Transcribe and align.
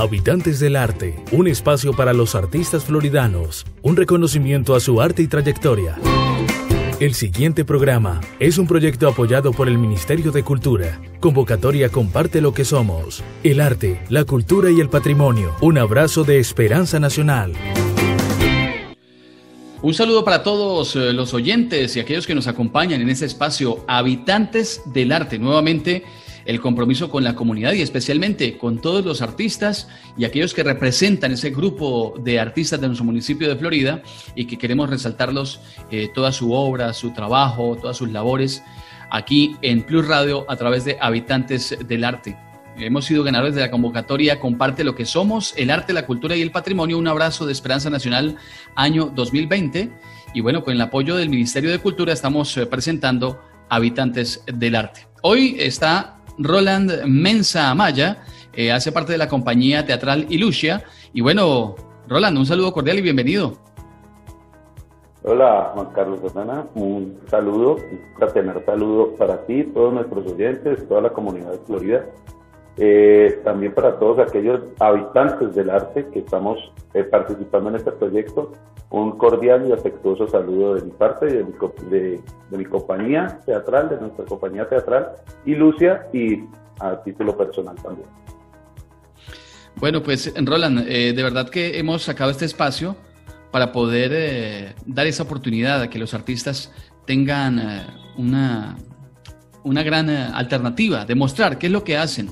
Habitantes 0.00 0.58
del 0.60 0.76
Arte, 0.76 1.14
un 1.30 1.46
espacio 1.46 1.92
para 1.92 2.14
los 2.14 2.34
artistas 2.34 2.84
floridanos, 2.84 3.66
un 3.82 3.96
reconocimiento 3.96 4.74
a 4.74 4.80
su 4.80 5.02
arte 5.02 5.20
y 5.20 5.26
trayectoria. 5.26 5.98
El 7.00 7.12
siguiente 7.12 7.66
programa 7.66 8.22
es 8.38 8.56
un 8.56 8.66
proyecto 8.66 9.06
apoyado 9.06 9.52
por 9.52 9.68
el 9.68 9.76
Ministerio 9.76 10.32
de 10.32 10.42
Cultura. 10.42 10.98
Convocatoria 11.20 11.90
Comparte 11.90 12.40
lo 12.40 12.54
que 12.54 12.64
somos. 12.64 13.22
El 13.44 13.60
arte, 13.60 14.00
la 14.08 14.24
cultura 14.24 14.70
y 14.70 14.80
el 14.80 14.88
patrimonio. 14.88 15.54
Un 15.60 15.76
abrazo 15.76 16.24
de 16.24 16.38
esperanza 16.38 16.98
nacional. 16.98 17.52
Un 19.82 19.92
saludo 19.92 20.24
para 20.24 20.42
todos 20.42 20.96
eh, 20.96 21.12
los 21.12 21.34
oyentes 21.34 21.94
y 21.96 22.00
aquellos 22.00 22.26
que 22.26 22.34
nos 22.34 22.46
acompañan 22.46 23.02
en 23.02 23.10
este 23.10 23.26
espacio 23.26 23.84
Habitantes 23.86 24.80
del 24.86 25.12
Arte. 25.12 25.38
Nuevamente 25.38 26.04
el 26.50 26.60
compromiso 26.60 27.10
con 27.10 27.22
la 27.22 27.36
comunidad 27.36 27.74
y 27.74 27.80
especialmente 27.80 28.58
con 28.58 28.80
todos 28.80 29.04
los 29.04 29.22
artistas 29.22 29.88
y 30.18 30.24
aquellos 30.24 30.52
que 30.52 30.64
representan 30.64 31.30
ese 31.30 31.50
grupo 31.50 32.14
de 32.24 32.40
artistas 32.40 32.80
de 32.80 32.88
nuestro 32.88 33.04
municipio 33.04 33.48
de 33.48 33.54
Florida 33.54 34.02
y 34.34 34.46
que 34.46 34.58
queremos 34.58 34.90
resaltarlos 34.90 35.60
eh, 35.92 36.10
toda 36.12 36.32
su 36.32 36.52
obra, 36.52 36.92
su 36.92 37.12
trabajo, 37.12 37.78
todas 37.80 37.96
sus 37.96 38.10
labores 38.10 38.64
aquí 39.10 39.56
en 39.62 39.82
Plus 39.82 40.08
Radio 40.08 40.44
a 40.48 40.56
través 40.56 40.84
de 40.84 40.98
Habitantes 41.00 41.76
del 41.86 42.02
Arte. 42.02 42.36
Hemos 42.76 43.04
sido 43.04 43.22
ganadores 43.22 43.54
de 43.54 43.60
la 43.60 43.70
convocatoria 43.70 44.40
Comparte 44.40 44.82
lo 44.82 44.96
que 44.96 45.04
somos, 45.04 45.54
el 45.56 45.70
arte, 45.70 45.92
la 45.92 46.06
cultura 46.06 46.34
y 46.34 46.42
el 46.42 46.50
patrimonio. 46.50 46.98
Un 46.98 47.08
abrazo 47.08 47.46
de 47.46 47.52
Esperanza 47.52 47.90
Nacional 47.90 48.36
año 48.74 49.12
2020. 49.14 49.90
Y 50.34 50.40
bueno, 50.40 50.64
con 50.64 50.74
el 50.74 50.80
apoyo 50.80 51.14
del 51.16 51.28
Ministerio 51.28 51.70
de 51.70 51.78
Cultura 51.78 52.12
estamos 52.12 52.56
eh, 52.56 52.66
presentando 52.66 53.40
Habitantes 53.68 54.42
del 54.46 54.74
Arte. 54.76 55.10
Hoy 55.22 55.56
está 55.58 56.19
Roland 56.38 57.04
Mensa 57.06 57.70
Amaya, 57.70 58.22
eh, 58.52 58.72
hace 58.72 58.92
parte 58.92 59.12
de 59.12 59.18
la 59.18 59.28
compañía 59.28 59.84
teatral 59.84 60.26
Ilusia. 60.28 60.84
Y 61.12 61.20
bueno, 61.20 61.74
Roland, 62.08 62.38
un 62.38 62.46
saludo 62.46 62.72
cordial 62.72 62.98
y 62.98 63.02
bienvenido. 63.02 63.54
Hola, 65.22 65.72
Juan 65.74 65.88
Carlos 65.94 66.20
Hernández, 66.24 66.70
un 66.74 67.20
saludo, 67.28 67.76
un 67.76 68.32
tener 68.32 68.64
saludo 68.64 69.14
para 69.16 69.44
ti, 69.44 69.64
todos 69.74 69.92
nuestros 69.92 70.26
oyentes, 70.32 70.88
toda 70.88 71.02
la 71.02 71.10
comunidad 71.10 71.52
de 71.52 71.58
Florida 71.58 72.06
eh, 72.82 73.42
también 73.44 73.74
para 73.74 73.98
todos 73.98 74.26
aquellos 74.26 74.58
habitantes 74.78 75.54
del 75.54 75.68
arte 75.68 76.06
que 76.14 76.20
estamos 76.20 76.58
eh, 76.94 77.04
participando 77.04 77.68
en 77.68 77.76
este 77.76 77.92
proyecto, 77.92 78.52
un 78.88 79.18
cordial 79.18 79.68
y 79.68 79.72
afectuoso 79.72 80.26
saludo 80.26 80.76
de 80.76 80.86
mi 80.86 80.90
parte 80.92 81.26
y 81.28 81.32
de 81.34 81.44
mi, 81.44 81.52
de, 81.90 82.22
mi 82.56 82.64
compañía 82.64 83.38
teatral, 83.44 83.90
de 83.90 84.00
nuestra 84.00 84.24
compañía 84.24 84.66
teatral, 84.66 85.08
y 85.44 85.56
Lucia, 85.56 86.06
y 86.14 86.44
a 86.78 87.02
título 87.02 87.36
personal 87.36 87.76
también. 87.82 88.08
Bueno, 89.76 90.02
pues 90.02 90.32
Roland, 90.42 90.86
eh, 90.88 91.12
de 91.12 91.22
verdad 91.22 91.50
que 91.50 91.78
hemos 91.78 92.04
sacado 92.04 92.30
este 92.30 92.46
espacio 92.46 92.96
para 93.50 93.72
poder 93.72 94.74
dar 94.86 95.06
esa 95.06 95.24
oportunidad 95.24 95.82
a 95.82 95.90
que 95.90 95.98
los 95.98 96.14
artistas 96.14 96.72
tengan 97.04 97.60
una, 98.16 98.78
una 99.64 99.82
gran 99.82 100.08
alternativa, 100.08 101.04
demostrar 101.04 101.58
qué 101.58 101.66
es 101.66 101.72
lo 101.72 101.84
que 101.84 101.98
hacen 101.98 102.30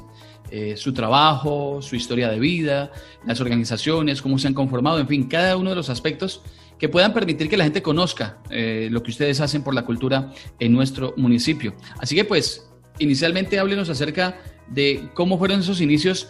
eh, 0.50 0.74
su 0.76 0.92
trabajo, 0.92 1.80
su 1.82 1.96
historia 1.96 2.28
de 2.28 2.38
vida, 2.38 2.90
las 3.26 3.40
organizaciones, 3.40 4.22
cómo 4.22 4.38
se 4.38 4.48
han 4.48 4.54
conformado, 4.54 4.98
en 4.98 5.08
fin, 5.08 5.28
cada 5.28 5.56
uno 5.56 5.70
de 5.70 5.76
los 5.76 5.90
aspectos 5.90 6.42
que 6.78 6.88
puedan 6.88 7.12
permitir 7.12 7.48
que 7.48 7.56
la 7.56 7.64
gente 7.64 7.82
conozca 7.82 8.38
eh, 8.50 8.88
lo 8.90 9.02
que 9.02 9.10
ustedes 9.10 9.40
hacen 9.40 9.62
por 9.62 9.74
la 9.74 9.84
cultura 9.84 10.32
en 10.58 10.72
nuestro 10.72 11.12
municipio. 11.16 11.74
Así 11.98 12.14
que 12.14 12.24
pues, 12.24 12.70
inicialmente 12.98 13.58
háblenos 13.58 13.88
acerca 13.88 14.38
de 14.68 15.08
cómo 15.14 15.38
fueron 15.38 15.60
esos 15.60 15.80
inicios 15.80 16.28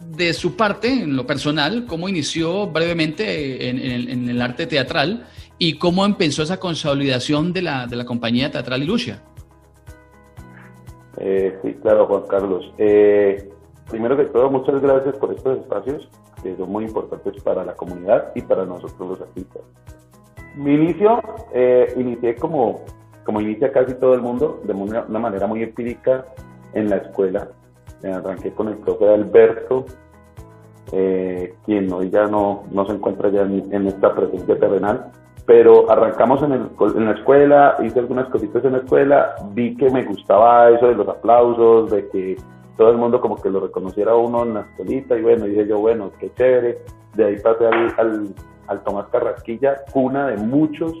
de 0.00 0.34
su 0.34 0.56
parte, 0.56 0.88
en 0.88 1.14
lo 1.14 1.26
personal, 1.26 1.86
cómo 1.86 2.08
inició 2.08 2.66
brevemente 2.66 3.68
en, 3.68 4.28
el 4.28 4.42
arte 4.42 4.66
teatral 4.66 5.26
y 5.58 5.74
cómo 5.74 6.04
empezó 6.04 6.42
esa 6.42 6.58
consolidación 6.58 7.52
de 7.52 7.62
la, 7.62 7.86
de 7.86 7.96
la 7.96 8.04
compañía 8.04 8.50
teatral 8.50 8.82
Ilusia. 8.82 9.22
Eh, 11.16 11.58
sí, 11.62 11.74
claro, 11.82 12.06
Juan 12.06 12.22
Carlos. 12.28 12.72
Eh, 12.78 13.50
primero 13.90 14.16
que 14.16 14.24
todo, 14.24 14.50
muchas 14.50 14.80
gracias 14.80 15.16
por 15.16 15.32
estos 15.32 15.58
espacios 15.58 16.08
que 16.42 16.56
son 16.56 16.70
muy 16.70 16.84
importantes 16.84 17.42
para 17.42 17.64
la 17.64 17.74
comunidad 17.74 18.32
y 18.34 18.42
para 18.42 18.64
nosotros 18.64 19.10
los 19.10 19.20
artistas. 19.20 19.62
Mi 20.56 20.74
inicio, 20.74 21.20
eh, 21.52 21.92
inicié 21.96 22.34
como, 22.36 22.80
como 23.24 23.40
inicia 23.40 23.72
casi 23.72 23.94
todo 23.94 24.14
el 24.14 24.22
mundo, 24.22 24.60
de 24.64 24.72
una, 24.72 25.02
manera 25.02 25.46
muy 25.46 25.62
empírica 25.62 26.24
en 26.72 26.88
la 26.90 26.96
escuela. 26.96 27.48
arranqué 28.02 28.52
con 28.52 28.68
el 28.68 28.78
profe 28.78 29.08
Alberto, 29.08 29.84
quien 30.90 31.92
hoy 31.92 32.10
ya 32.10 32.26
no, 32.26 32.64
no 32.72 32.86
se 32.86 32.92
encuentra 32.92 33.28
ya 33.30 33.42
en 33.42 33.86
esta 33.86 34.14
presencia 34.14 34.58
terrenal, 34.58 35.12
pero 35.46 35.90
arrancamos 35.90 36.42
en, 36.42 36.52
el, 36.52 36.70
en, 36.96 37.04
la 37.06 37.12
escuela, 37.12 37.76
hice 37.82 37.98
algunas 37.98 38.28
cositas 38.28 38.64
en 38.64 38.72
la 38.72 38.78
escuela, 38.78 39.34
vi 39.52 39.76
que 39.76 39.90
me 39.90 40.04
gustaba 40.04 40.70
eso 40.70 40.88
de 40.88 40.94
los 40.94 41.08
aplausos, 41.08 41.90
de 41.90 42.08
que 42.08 42.36
todo 42.76 42.90
el 42.90 42.96
mundo 42.96 43.20
como 43.20 43.36
que 43.36 43.50
lo 43.50 43.60
reconociera 43.60 44.14
uno 44.14 44.42
en 44.44 44.54
la 44.54 44.60
escuelita 44.60 45.16
y 45.16 45.22
bueno, 45.22 45.44
dije 45.44 45.66
yo, 45.66 45.78
bueno, 45.78 46.12
qué 46.18 46.32
chévere. 46.34 46.78
De 47.14 47.26
ahí 47.26 47.36
pasé 47.40 47.66
al, 47.66 48.34
al, 48.68 48.84
Tomás 48.84 49.08
Carrasquilla, 49.08 49.84
cuna 49.92 50.28
de 50.28 50.36
muchos 50.36 50.94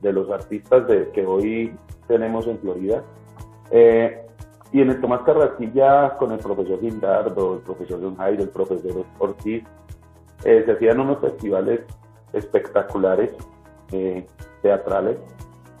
de 0.00 0.12
los 0.12 0.28
artistas 0.30 0.86
de, 0.88 1.10
que 1.12 1.24
hoy 1.24 1.74
tenemos 2.06 2.46
en 2.48 2.58
Florida. 2.58 3.02
Eh, 3.70 4.26
y 4.72 4.80
en 4.80 4.90
el 4.90 5.00
Tomás 5.00 5.22
Carrasquilla, 5.22 6.16
con 6.18 6.32
el 6.32 6.38
profesor 6.38 6.80
Guindardo, 6.80 7.54
el 7.54 7.60
profesor 7.60 8.00
John 8.02 8.16
el 8.26 8.48
profesor 8.48 9.04
Ortiz, 9.18 9.64
eh, 10.44 10.62
se 10.66 10.72
hacían 10.72 10.98
unos 11.00 11.18
festivales 11.20 11.80
espectaculares 12.32 13.30
eh, 13.92 14.26
teatrales, 14.62 15.18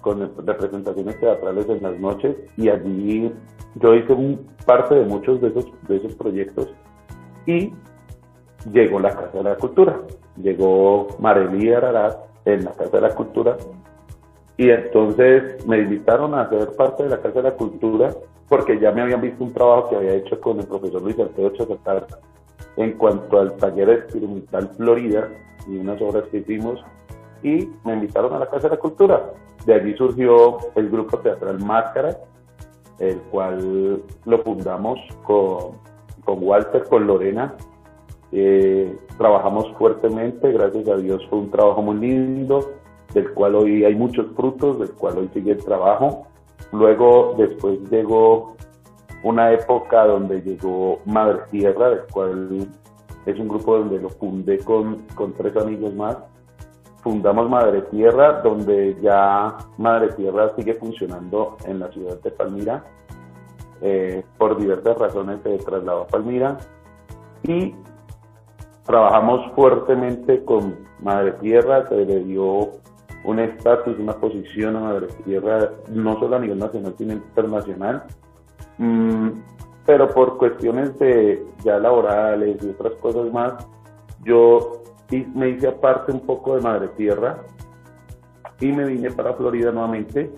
con 0.00 0.20
representaciones 0.44 1.18
teatrales 1.20 1.68
en 1.68 1.82
las 1.82 1.98
noches 1.98 2.36
y 2.56 2.68
allí 2.68 3.32
yo 3.76 3.94
hice 3.94 4.12
un, 4.12 4.46
parte 4.66 4.96
de 4.96 5.04
muchos 5.06 5.40
de 5.40 5.48
esos, 5.48 5.66
de 5.88 5.96
esos 5.96 6.14
proyectos 6.14 6.74
y 7.46 7.72
llegó 8.70 9.00
la 9.00 9.10
Casa 9.10 9.38
de 9.38 9.44
la 9.44 9.56
Cultura, 9.56 10.00
llegó 10.36 11.08
Marelí 11.18 11.72
Ararat 11.72 12.18
en 12.44 12.64
la 12.64 12.72
Casa 12.72 12.90
de 12.90 13.00
la 13.00 13.14
Cultura 13.14 13.56
y 14.56 14.70
entonces 14.70 15.66
me 15.66 15.78
invitaron 15.78 16.34
a 16.34 16.48
ser 16.48 16.72
parte 16.76 17.04
de 17.04 17.10
la 17.10 17.20
Casa 17.20 17.40
de 17.40 17.50
la 17.50 17.56
Cultura 17.56 18.10
porque 18.48 18.78
ya 18.78 18.92
me 18.92 19.02
habían 19.02 19.20
visto 19.20 19.42
un 19.44 19.52
trabajo 19.52 19.90
que 19.90 19.96
había 19.96 20.14
hecho 20.14 20.40
con 20.40 20.60
el 20.60 20.66
profesor 20.66 21.00
Luis 21.00 21.18
Alfredo 21.18 21.50
Chazatar 21.50 22.06
en 22.76 22.92
cuanto 22.92 23.40
al 23.40 23.56
taller 23.56 23.90
experimental 23.90 24.68
Florida 24.76 25.28
y 25.68 25.78
unas 25.78 26.00
obras 26.02 26.24
que 26.30 26.38
hicimos 26.38 26.84
y 27.42 27.70
me 27.84 27.94
invitaron 27.94 28.32
a 28.34 28.38
la 28.38 28.46
Casa 28.46 28.68
de 28.68 28.76
la 28.76 28.80
Cultura. 28.80 29.32
De 29.66 29.74
allí 29.74 29.94
surgió 29.96 30.58
el 30.74 30.90
grupo 30.90 31.18
teatral 31.18 31.58
Máscara, 31.60 32.16
el 32.98 33.18
cual 33.30 34.02
lo 34.24 34.38
fundamos 34.38 34.98
con, 35.24 35.72
con 36.24 36.38
Walter, 36.40 36.84
con 36.88 37.06
Lorena. 37.06 37.54
Eh, 38.32 38.96
trabajamos 39.18 39.72
fuertemente, 39.76 40.52
gracias 40.52 40.88
a 40.88 40.96
Dios 40.96 41.26
fue 41.28 41.40
un 41.40 41.50
trabajo 41.50 41.82
muy 41.82 41.96
lindo, 41.96 42.72
del 43.12 43.32
cual 43.34 43.56
hoy 43.56 43.84
hay 43.84 43.94
muchos 43.94 44.26
frutos, 44.34 44.78
del 44.78 44.92
cual 44.92 45.18
hoy 45.18 45.30
sigue 45.34 45.52
el 45.52 45.64
trabajo. 45.64 46.26
Luego, 46.72 47.34
después 47.36 47.78
llegó 47.90 48.56
una 49.22 49.52
época 49.52 50.06
donde 50.06 50.40
llegó 50.40 51.00
Madre 51.04 51.40
Tierra, 51.50 51.90
del 51.90 52.06
cual 52.12 52.68
es 53.26 53.38
un 53.38 53.48
grupo 53.48 53.78
donde 53.78 54.00
lo 54.00 54.08
fundé 54.08 54.58
con, 54.58 55.02
con 55.14 55.32
tres 55.34 55.56
amigos 55.56 55.94
más 55.94 56.16
fundamos 57.02 57.50
Madre 57.50 57.82
Tierra, 57.82 58.40
donde 58.42 58.96
ya 59.00 59.56
Madre 59.76 60.08
Tierra 60.14 60.52
sigue 60.56 60.74
funcionando 60.74 61.56
en 61.66 61.80
la 61.80 61.88
ciudad 61.88 62.20
de 62.20 62.30
Palmira. 62.30 62.84
Eh, 63.80 64.24
por 64.38 64.56
diversas 64.56 64.96
razones 64.96 65.40
se 65.42 65.58
trasladó 65.58 66.02
a 66.02 66.06
Palmira 66.06 66.56
y 67.42 67.74
trabajamos 68.84 69.52
fuertemente 69.56 70.44
con 70.44 70.76
Madre 71.00 71.32
Tierra, 71.32 71.88
se 71.88 71.96
le 71.96 72.20
dio 72.20 72.70
un 73.24 73.38
estatus, 73.40 73.98
una 73.98 74.12
posición 74.12 74.76
a 74.76 74.80
Madre 74.80 75.08
Tierra, 75.24 75.70
no 75.88 76.18
solo 76.20 76.36
a 76.36 76.38
nivel 76.38 76.58
nacional, 76.58 76.94
sino 76.96 77.12
internacional. 77.12 78.04
Mm, 78.78 79.28
pero 79.84 80.08
por 80.08 80.38
cuestiones 80.38 80.96
de 81.00 81.44
ya 81.64 81.78
laborales 81.78 82.62
y 82.62 82.68
otras 82.68 82.94
cosas 82.94 83.32
más, 83.32 83.54
yo 84.24 84.81
y 85.12 85.26
me 85.34 85.50
hice 85.50 85.68
aparte 85.68 86.10
un 86.10 86.20
poco 86.20 86.56
de 86.56 86.62
Madre 86.62 86.88
Tierra 86.96 87.38
y 88.58 88.72
me 88.72 88.86
vine 88.86 89.10
para 89.10 89.34
Florida 89.34 89.70
nuevamente, 89.70 90.30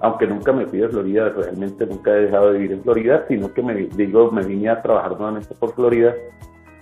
aunque 0.00 0.26
nunca 0.26 0.52
me 0.52 0.66
fui 0.66 0.80
de 0.80 0.88
Florida, 0.88 1.28
realmente 1.28 1.86
nunca 1.86 2.10
he 2.10 2.22
dejado 2.22 2.52
de 2.52 2.58
vivir 2.58 2.72
en 2.72 2.82
Florida, 2.82 3.24
sino 3.28 3.54
que 3.54 3.62
me 3.62 3.74
digo, 3.74 4.32
me 4.32 4.42
vine 4.42 4.68
a 4.68 4.82
trabajar 4.82 5.12
nuevamente 5.12 5.54
por 5.54 5.72
Florida 5.74 6.12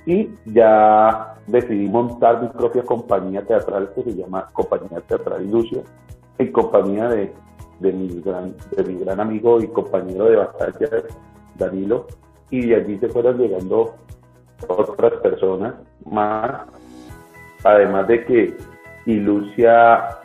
y 0.06 0.30
ya 0.46 1.34
decidí 1.46 1.86
montar 1.86 2.42
mi 2.42 2.48
propia 2.48 2.82
compañía 2.82 3.42
teatral 3.42 3.92
que 3.94 4.02
se 4.04 4.14
llama 4.14 4.48
Compañía 4.52 5.00
Teatral 5.00 5.44
Ilusia, 5.44 5.82
en 6.38 6.50
compañía 6.50 7.08
de, 7.08 7.32
de, 7.78 7.92
mi 7.92 8.20
gran, 8.22 8.54
de 8.74 8.84
mi 8.84 8.98
gran 9.04 9.20
amigo 9.20 9.60
y 9.60 9.68
compañero 9.68 10.24
de 10.24 10.36
batalla, 10.36 10.88
Danilo, 11.56 12.06
y 12.50 12.66
de 12.66 12.76
allí 12.76 12.98
se 12.98 13.08
fueron 13.08 13.36
llegando 13.36 13.94
otras 14.66 15.12
personas 15.20 15.74
más, 16.04 16.66
además 17.64 18.06
de 18.08 18.24
que 18.24 18.56
Ilusia 19.06 20.20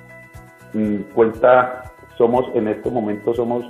mm, 0.74 1.01
cuenta, 1.13 1.84
somos 2.18 2.45
en 2.56 2.68
este 2.68 2.89
momento 2.89 3.34
somos 3.34 3.66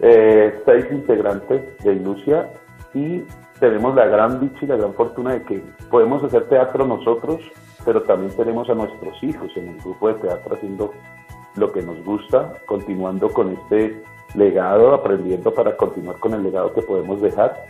eh, 0.00 0.60
seis 0.64 0.86
integrantes 0.90 1.62
de 1.84 1.94
Ilusia 1.94 2.50
y 2.94 3.22
tenemos 3.60 3.94
la 3.94 4.06
gran 4.06 4.40
dicha 4.40 4.58
y 4.62 4.66
la 4.66 4.76
gran 4.76 4.94
fortuna 4.94 5.34
de 5.34 5.42
que 5.42 5.62
podemos 5.90 6.22
hacer 6.24 6.48
teatro 6.48 6.84
nosotros, 6.86 7.40
pero 7.84 8.02
también 8.02 8.34
tenemos 8.36 8.68
a 8.68 8.74
nuestros 8.74 9.22
hijos 9.22 9.50
en 9.56 9.68
el 9.68 9.76
grupo 9.78 10.08
de 10.08 10.14
teatro 10.14 10.56
haciendo 10.56 10.92
lo 11.54 11.72
que 11.72 11.82
nos 11.82 12.02
gusta, 12.04 12.54
continuando 12.66 13.28
con 13.28 13.52
este 13.52 14.02
legado, 14.34 14.94
aprendiendo 14.94 15.52
para 15.52 15.76
continuar 15.76 16.16
con 16.18 16.34
el 16.34 16.42
legado 16.42 16.72
que 16.72 16.82
podemos 16.82 17.20
dejar. 17.20 17.66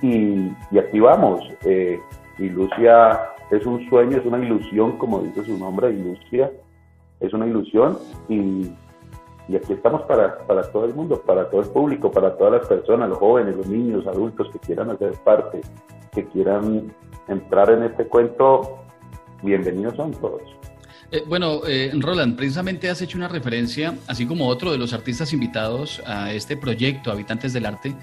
Y, 0.00 0.50
y 0.70 0.78
aquí 0.78 1.00
vamos. 1.00 1.44
Eh, 1.64 2.00
es 3.50 3.66
un 3.66 3.88
sueño, 3.88 4.18
es 4.18 4.26
una 4.26 4.38
ilusión, 4.38 4.98
como 4.98 5.20
dice 5.20 5.44
su 5.44 5.58
nombre, 5.58 5.92
Ilusia. 5.92 6.50
Es 7.20 7.32
una 7.32 7.46
ilusión 7.46 7.98
y, 8.28 8.70
y 9.48 9.56
aquí 9.56 9.72
estamos 9.72 10.02
para, 10.02 10.38
para 10.46 10.62
todo 10.70 10.84
el 10.84 10.94
mundo, 10.94 11.22
para 11.22 11.48
todo 11.48 11.60
el 11.62 11.68
público, 11.68 12.10
para 12.10 12.36
todas 12.36 12.60
las 12.60 12.66
personas, 12.68 13.08
los 13.08 13.18
jóvenes, 13.18 13.56
los 13.56 13.66
niños, 13.66 14.06
adultos 14.06 14.48
que 14.52 14.58
quieran 14.58 14.90
hacer 14.90 15.12
parte, 15.24 15.60
que 16.12 16.26
quieran 16.26 16.92
entrar 17.28 17.70
en 17.70 17.84
este 17.84 18.06
cuento. 18.06 18.78
Bienvenidos 19.42 19.94
son 19.96 20.10
todos. 20.12 20.42
Eh, 21.12 21.22
bueno, 21.26 21.60
eh, 21.66 21.92
Roland, 21.94 22.36
precisamente 22.36 22.90
has 22.90 23.00
hecho 23.00 23.16
una 23.16 23.28
referencia, 23.28 23.94
así 24.08 24.26
como 24.26 24.48
otro 24.48 24.72
de 24.72 24.78
los 24.78 24.92
artistas 24.92 25.32
invitados 25.32 26.02
a 26.06 26.32
este 26.32 26.56
proyecto, 26.56 27.12
Habitantes 27.12 27.52
del 27.52 27.66
Arte, 27.66 27.94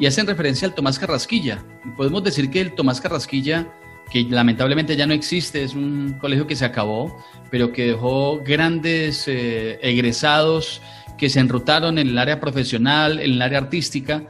y 0.00 0.06
hacen 0.06 0.26
referencia 0.26 0.66
al 0.66 0.74
Tomás 0.74 0.98
Carrasquilla. 0.98 1.62
Podemos 1.96 2.24
decir 2.24 2.50
que 2.50 2.60
el 2.60 2.74
Tomás 2.74 3.00
Carrasquilla, 3.00 3.68
que 4.10 4.24
lamentablemente 4.24 4.96
ya 4.96 5.06
no 5.06 5.14
existe, 5.14 5.62
es 5.62 5.74
un 5.74 6.16
colegio 6.20 6.46
que 6.46 6.56
se 6.56 6.64
acabó, 6.64 7.16
pero 7.50 7.72
que 7.72 7.86
dejó 7.86 8.40
grandes 8.40 9.28
eh, 9.28 9.78
egresados 9.82 10.80
que 11.16 11.28
se 11.28 11.40
enrutaron 11.40 11.98
en 11.98 12.08
el 12.08 12.18
área 12.18 12.40
profesional, 12.40 13.18
en 13.20 13.32
el 13.32 13.42
área 13.42 13.58
artística. 13.58 14.22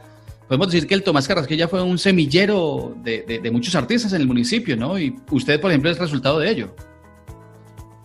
Podemos 0.47 0.71
decir 0.71 0.87
que 0.87 0.95
el 0.95 1.03
Tomás 1.03 1.27
Carrasquilla 1.27 1.67
fue 1.67 1.81
un 1.83 1.97
semillero 1.97 2.93
de, 3.03 3.39
de 3.41 3.51
muchos 3.51 3.75
artistas 3.75 4.13
en 4.13 4.21
el 4.21 4.27
municipio, 4.27 4.75
¿no? 4.75 4.97
Y 4.97 5.15
usted, 5.29 5.61
por 5.61 5.69
ejemplo, 5.69 5.91
es 5.91 5.99
resultado 5.99 6.39
de 6.39 6.49
ello. 6.49 6.69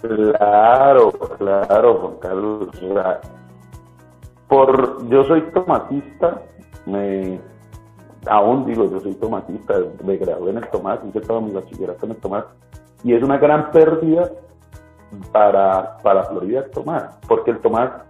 Claro, 0.06 1.12
claro, 1.38 1.94
Juan 1.94 2.14
Carlos. 2.20 2.68
Por, 4.48 5.08
yo 5.08 5.24
soy 5.24 5.40
tomatista, 5.54 6.42
me, 6.84 7.40
aún 8.26 8.66
digo, 8.66 8.90
yo 8.90 9.00
soy 9.00 9.14
tomatista, 9.14 9.74
me 10.04 10.16
gradué 10.16 10.50
en 10.50 10.58
el 10.58 10.68
tomate, 10.68 11.08
hice 11.08 11.20
todo 11.20 11.40
mi 11.40 11.52
bachillerato 11.52 12.06
en 12.06 12.12
el 12.12 12.18
tomate, 12.18 12.48
y 13.02 13.14
es 13.14 13.22
una 13.22 13.38
gran 13.38 13.70
pérdida 13.70 14.30
para, 15.32 15.98
para 15.98 16.24
Florida 16.24 16.60
el 16.60 16.70
tomate, 16.70 17.14
porque 17.28 17.50
el 17.50 17.58
tomate, 17.58 18.04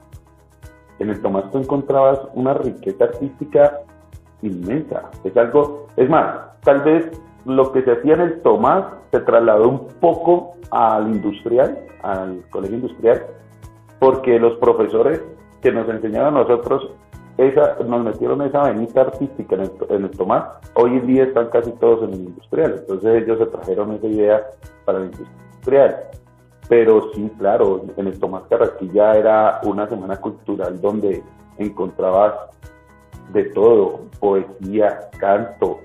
en 0.99 1.11
el 1.11 1.21
tomate 1.21 1.49
tú 1.51 1.59
encontrabas 1.59 2.21
una 2.35 2.55
riqueza 2.55 3.05
artística 3.05 3.81
inmensa, 4.43 5.11
es 5.25 5.37
algo, 5.37 5.87
es 5.97 6.09
más, 6.09 6.61
tal 6.63 6.81
vez 6.83 7.11
lo 7.45 7.73
que 7.73 7.83
se 7.83 7.93
hacía 7.93 8.15
en 8.15 8.21
el 8.21 8.43
Tomás 8.43 8.85
se 9.11 9.21
trasladó 9.21 9.69
un 9.69 9.89
poco 10.01 10.57
al 10.71 11.09
industrial, 11.09 11.79
al 12.03 12.43
colegio 12.51 12.77
industrial, 12.77 13.27
porque 13.99 14.39
los 14.39 14.57
profesores 14.59 15.23
que 15.61 15.73
nos 15.73 15.89
enseñaron 15.89 16.37
a 16.37 16.43
nosotros 16.43 16.91
esa, 17.37 17.77
nos 17.85 18.05
metieron 18.05 18.43
esa 18.43 18.63
venita 18.63 19.03
artística 19.03 19.57
en 19.57 19.63
el, 19.63 19.71
en 19.89 20.05
el, 20.05 20.11
Tomás, 20.11 20.45
hoy 20.75 20.99
en 20.99 21.07
día 21.07 21.25
están 21.25 21.49
casi 21.49 21.73
todos 21.73 22.05
en 22.05 22.15
el 22.15 22.21
industrial, 22.27 22.77
entonces 22.79 23.23
ellos 23.23 23.39
se 23.39 23.47
trajeron 23.47 23.93
esa 23.93 24.07
idea 24.07 24.43
para 24.85 24.99
el 24.99 25.05
industrial. 25.07 25.97
Pero 26.69 27.13
sí, 27.13 27.31
claro, 27.39 27.85
en 27.97 28.07
el 28.07 28.19
Tomás 28.19 28.45
Carrasquilla 28.49 29.15
era 29.17 29.61
una 29.65 29.89
semana 29.89 30.17
cultural 30.17 30.81
donde 30.81 31.23
encontrabas 31.59 32.35
de 33.33 33.45
todo, 33.45 34.01
poesía, 34.21 35.11
canto, 35.19 35.81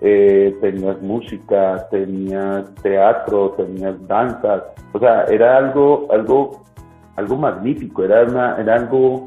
eh, 0.00 0.56
tenías 0.60 1.00
música, 1.00 1.86
tenías 1.90 2.74
teatro, 2.82 3.50
tenías 3.56 4.06
danzas, 4.06 4.64
o 4.92 4.98
sea, 4.98 5.24
era 5.24 5.56
algo, 5.56 6.08
algo, 6.10 6.62
algo 7.16 7.36
magnífico, 7.36 8.04
era, 8.04 8.24
una, 8.24 8.56
era 8.58 8.74
algo 8.76 9.24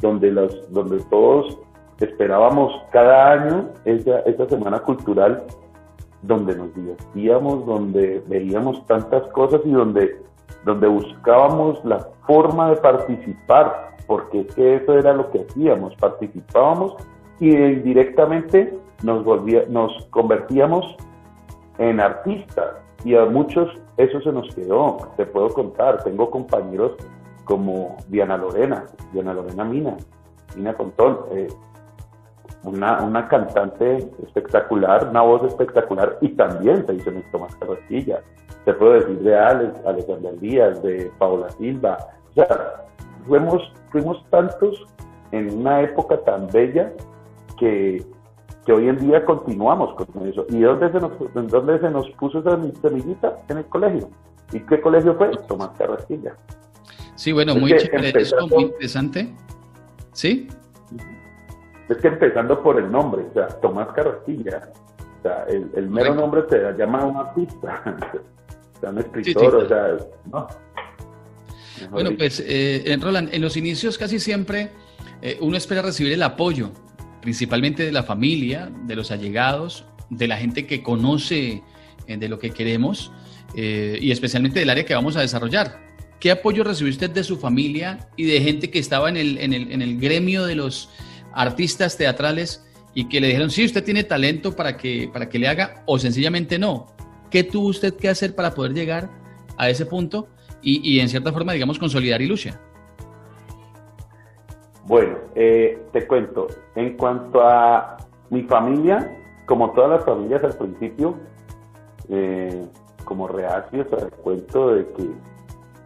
donde, 0.00 0.30
los, 0.30 0.72
donde 0.72 0.98
todos 1.10 1.58
esperábamos 1.98 2.72
cada 2.90 3.32
año 3.32 3.68
esa, 3.84 4.20
esa 4.20 4.48
semana 4.48 4.80
cultural 4.80 5.44
donde 6.22 6.54
nos 6.54 6.74
divertíamos, 6.74 7.66
donde 7.66 8.22
veíamos 8.26 8.84
tantas 8.86 9.26
cosas 9.28 9.60
y 9.64 9.70
donde, 9.70 10.20
donde 10.64 10.86
buscábamos 10.86 11.82
la 11.84 11.98
forma 12.26 12.70
de 12.70 12.76
participar, 12.76 13.96
porque 14.06 14.40
es 14.40 14.54
que 14.54 14.76
eso 14.76 14.94
era 14.98 15.12
lo 15.12 15.30
que 15.30 15.40
hacíamos, 15.40 15.94
participábamos 15.96 16.96
y 17.38 17.54
directamente 17.56 18.78
nos, 19.02 19.24
volvía, 19.24 19.64
nos 19.68 20.04
convertíamos 20.10 20.96
en 21.78 22.00
artistas 22.00 22.74
y 23.04 23.14
a 23.14 23.24
muchos 23.24 23.70
eso 23.96 24.20
se 24.20 24.32
nos 24.32 24.54
quedó, 24.54 24.98
te 25.16 25.24
puedo 25.24 25.48
contar, 25.48 26.04
tengo 26.04 26.30
compañeros 26.30 26.92
como 27.44 27.96
Diana 28.08 28.36
Lorena, 28.36 28.84
Diana 29.12 29.34
Lorena 29.34 29.64
Mina, 29.64 29.96
Mina 30.56 30.74
Contón, 30.74 31.18
eh, 31.32 31.48
una, 32.64 33.02
una 33.02 33.28
cantante 33.28 34.10
espectacular, 34.22 35.08
una 35.08 35.22
voz 35.22 35.44
espectacular 35.44 36.18
y 36.20 36.30
también 36.30 36.86
se 36.86 36.94
hizo 36.94 37.10
en 37.10 37.16
el 37.18 37.30
Tomás 37.30 37.54
Carrasquilla. 37.56 38.20
Te 38.64 38.74
puedo 38.74 38.92
decir 38.92 39.18
de 39.20 39.38
Alex, 39.38 39.86
Alexander 39.86 40.38
Díaz, 40.38 40.82
de 40.82 41.10
Paola 41.18 41.48
Silva. 41.50 41.96
O 42.30 42.32
sea, 42.34 42.84
fuimos, 43.26 43.72
fuimos 43.90 44.22
tantos 44.30 44.86
en 45.32 45.58
una 45.58 45.82
época 45.82 46.18
tan 46.24 46.46
bella 46.48 46.92
que, 47.58 48.04
que 48.66 48.72
hoy 48.72 48.88
en 48.88 48.98
día 48.98 49.24
continuamos 49.24 49.94
con 49.94 50.26
eso. 50.26 50.44
¿Y 50.50 50.60
dónde 50.60 50.92
se 50.92 51.00
nos, 51.00 51.12
dónde 51.50 51.78
se 51.78 51.90
nos 51.90 52.10
puso 52.12 52.40
esa 52.40 52.58
semillita? 52.82 53.36
En 53.48 53.58
el 53.58 53.66
colegio. 53.66 54.10
¿Y 54.52 54.60
qué 54.60 54.80
colegio 54.80 55.14
fue? 55.14 55.30
Tomás 55.48 55.70
Carrasquilla. 55.78 56.34
Sí, 57.20 57.32
bueno, 57.32 57.54
muy 57.54 57.76
chévere, 57.76 58.14
muy 58.48 58.62
interesante. 58.62 59.28
¿Sí? 60.14 60.48
Es 61.90 61.98
que 61.98 62.08
empezando 62.08 62.62
por 62.62 62.78
el 62.78 62.90
nombre, 62.90 63.26
o 63.28 63.32
sea, 63.34 63.48
Tomás 63.60 63.88
Carrasquilla, 63.88 64.72
o 65.18 65.22
sea, 65.22 65.44
el, 65.50 65.70
el 65.76 65.90
mero 65.90 66.14
nombre 66.14 66.44
te 66.44 66.58
llama 66.78 67.00
a 67.00 67.04
un 67.04 67.16
artista, 67.18 67.82
o 68.76 68.80
sea, 68.80 68.88
un 68.88 68.98
escritor, 69.00 69.54
o 69.54 69.68
sea, 69.68 69.98
no. 70.32 70.46
bueno, 71.90 72.12
pues, 72.16 72.42
eh, 72.46 72.96
Roland, 72.98 73.28
en 73.34 73.42
los 73.42 73.54
inicios 73.58 73.98
casi 73.98 74.18
siempre 74.18 74.70
eh, 75.20 75.36
uno 75.42 75.58
espera 75.58 75.82
recibir 75.82 76.14
el 76.14 76.22
apoyo 76.22 76.70
principalmente 77.20 77.84
de 77.84 77.92
la 77.92 78.02
familia, 78.02 78.70
de 78.86 78.96
los 78.96 79.10
allegados, 79.10 79.84
de 80.08 80.26
la 80.26 80.38
gente 80.38 80.66
que 80.66 80.82
conoce 80.82 81.62
eh, 82.06 82.16
de 82.16 82.28
lo 82.30 82.38
que 82.38 82.48
queremos 82.48 83.12
eh, 83.54 83.98
y 84.00 84.10
especialmente 84.10 84.60
del 84.60 84.70
área 84.70 84.86
que 84.86 84.94
vamos 84.94 85.18
a 85.18 85.20
desarrollar. 85.20 85.89
¿Qué 86.20 86.30
apoyo 86.30 86.62
recibió 86.62 86.92
usted 86.92 87.10
de 87.10 87.24
su 87.24 87.38
familia 87.38 88.10
y 88.14 88.26
de 88.26 88.40
gente 88.40 88.70
que 88.70 88.78
estaba 88.78 89.08
en 89.08 89.16
el, 89.16 89.98
gremio 89.98 90.44
de 90.44 90.54
los 90.54 90.90
artistas 91.32 91.96
teatrales 91.96 92.66
y 92.94 93.08
que 93.08 93.20
le 93.20 93.28
dijeron, 93.28 93.50
sí, 93.50 93.64
usted 93.64 93.82
tiene 93.82 94.04
talento 94.04 94.54
para 94.54 94.76
que, 94.76 95.08
para 95.10 95.30
que 95.30 95.38
le 95.38 95.48
haga 95.48 95.82
o 95.86 95.98
sencillamente 95.98 96.58
no? 96.58 96.86
¿Qué 97.30 97.42
tuvo 97.42 97.68
usted 97.68 97.94
que 97.96 98.10
hacer 98.10 98.34
para 98.34 98.54
poder 98.54 98.74
llegar 98.74 99.08
a 99.56 99.70
ese 99.70 99.86
punto 99.86 100.28
y, 100.60 100.86
y 100.86 101.00
en 101.00 101.08
cierta 101.08 101.32
forma, 101.32 101.54
digamos, 101.54 101.78
consolidar 101.78 102.20
Ilusia? 102.20 102.60
Bueno, 104.84 105.18
eh, 105.36 105.80
te 105.92 106.06
cuento, 106.06 106.48
en 106.74 106.96
cuanto 106.96 107.40
a 107.42 107.96
mi 108.28 108.42
familia, 108.42 109.16
como 109.46 109.70
todas 109.70 109.90
las 109.90 110.04
familias 110.04 110.42
al 110.44 110.56
principio, 110.58 111.14
eh, 112.08 112.66
como 113.04 113.28
reacios 113.28 113.86
al 113.92 114.10
cuento 114.10 114.74
de 114.74 114.86
que, 114.92 115.08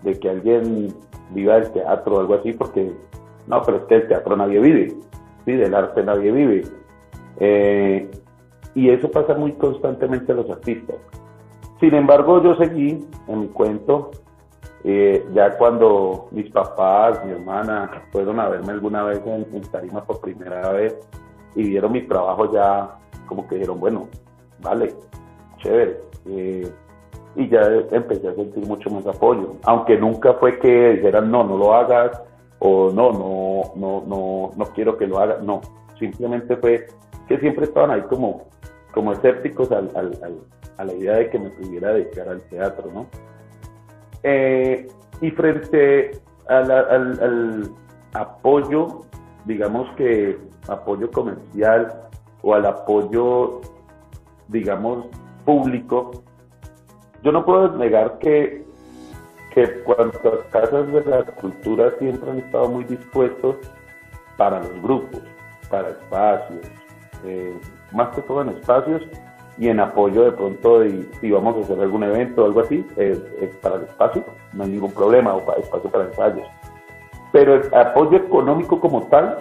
de 0.04 0.18
que 0.18 0.30
alguien 0.30 0.94
viva 1.30 1.58
del 1.58 1.72
teatro 1.72 2.16
o 2.16 2.20
algo 2.20 2.34
así, 2.34 2.52
porque 2.52 2.92
no, 3.46 3.62
pero 3.62 3.78
es 3.78 3.84
que 3.84 3.94
el 3.96 4.08
teatro 4.08 4.36
nadie 4.36 4.60
vive, 4.60 4.94
sí, 5.44 5.52
del 5.52 5.74
arte 5.74 6.02
nadie 6.04 6.30
vive. 6.30 6.62
Eh, 7.40 8.10
y 8.74 8.90
eso 8.90 9.10
pasa 9.10 9.34
muy 9.34 9.52
constantemente 9.52 10.32
a 10.32 10.36
los 10.36 10.50
artistas. 10.50 10.96
Sin 11.80 11.94
embargo, 11.94 12.42
yo 12.42 12.54
seguí 12.56 13.04
en 13.28 13.40
mi 13.40 13.48
cuento 13.48 14.10
eh, 14.86 15.26
ya 15.32 15.56
cuando 15.56 16.28
mis 16.30 16.50
papás, 16.50 17.24
mi 17.24 17.32
hermana 17.32 18.02
fueron 18.12 18.38
a 18.38 18.50
verme 18.50 18.72
alguna 18.72 19.02
vez 19.04 19.22
en, 19.26 19.62
Tarima 19.62 20.04
por 20.04 20.20
primera 20.20 20.72
vez 20.72 20.94
y 21.54 21.62
vieron 21.70 21.92
mi 21.92 22.02
trabajo 22.02 22.52
ya 22.52 22.98
como 23.26 23.48
que 23.48 23.54
dijeron, 23.54 23.80
bueno, 23.80 24.08
vale, 24.60 24.94
chévere. 25.56 26.00
Eh, 26.26 26.70
y 27.36 27.48
ya 27.48 27.60
empecé 27.90 28.28
a 28.28 28.34
sentir 28.34 28.66
mucho 28.66 28.90
más 28.90 29.06
apoyo, 29.06 29.54
aunque 29.64 29.96
nunca 29.96 30.34
fue 30.34 30.58
que 30.58 30.94
dijeran, 30.94 31.30
no, 31.30 31.44
no 31.44 31.56
lo 31.56 31.74
hagas 31.74 32.22
o 32.60 32.90
no, 32.92 33.12
no, 33.12 33.72
no, 33.76 34.04
no, 34.06 34.50
no 34.56 34.64
quiero 34.74 34.96
que 34.96 35.06
lo 35.06 35.18
hagas, 35.18 35.42
no, 35.42 35.60
simplemente 35.98 36.56
fue 36.56 36.86
que 37.28 37.38
siempre 37.38 37.64
estaban 37.64 37.90
ahí 37.90 38.02
como, 38.02 38.44
como 38.92 39.12
escépticos 39.12 39.72
al, 39.72 39.90
a 40.76 40.84
la 40.84 40.92
idea 40.92 41.16
de 41.16 41.30
que 41.30 41.38
me 41.38 41.50
pudiera 41.50 41.92
dedicar 41.92 42.28
al 42.28 42.42
teatro, 42.42 42.90
¿no? 42.92 43.06
Eh, 44.22 44.86
y 45.20 45.30
frente 45.32 46.18
al, 46.48 46.70
al, 46.70 47.70
apoyo, 48.14 49.02
digamos 49.44 49.88
que 49.96 50.38
apoyo 50.68 51.10
comercial 51.10 51.92
o 52.42 52.54
al 52.54 52.66
apoyo, 52.66 53.60
digamos, 54.48 55.06
público, 55.44 56.23
yo 57.24 57.32
no 57.32 57.44
puedo 57.44 57.76
negar 57.78 58.18
que, 58.18 58.64
que 59.50 59.80
cuantas 59.80 60.20
casas 60.50 60.92
de 60.92 61.04
la 61.06 61.22
cultura 61.24 61.90
siempre 61.98 62.30
han 62.30 62.38
estado 62.38 62.68
muy 62.68 62.84
dispuestos 62.84 63.56
para 64.36 64.60
los 64.60 64.82
grupos, 64.82 65.22
para 65.70 65.88
espacios, 65.88 66.60
eh, 67.24 67.58
más 67.92 68.14
que 68.14 68.20
todo 68.22 68.42
en 68.42 68.50
espacios 68.50 69.02
y 69.56 69.68
en 69.68 69.80
apoyo 69.80 70.24
de 70.24 70.32
pronto 70.32 70.80
de 70.80 71.08
si 71.20 71.30
vamos 71.30 71.56
a 71.56 71.60
hacer 71.60 71.80
algún 71.80 72.04
evento 72.04 72.42
o 72.42 72.46
algo 72.46 72.60
así, 72.60 72.86
es 72.96 73.18
para 73.62 73.76
el 73.76 73.84
espacio, 73.84 74.24
no 74.52 74.64
hay 74.64 74.70
ningún 74.70 74.92
problema, 74.92 75.34
o 75.34 75.44
para 75.44 75.60
espacio 75.60 75.90
para 75.90 76.04
ensayos. 76.04 76.46
Pero 77.32 77.54
el 77.54 77.74
apoyo 77.74 78.18
económico 78.18 78.78
como 78.78 79.02
tal, 79.06 79.38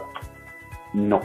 no. 0.94 1.20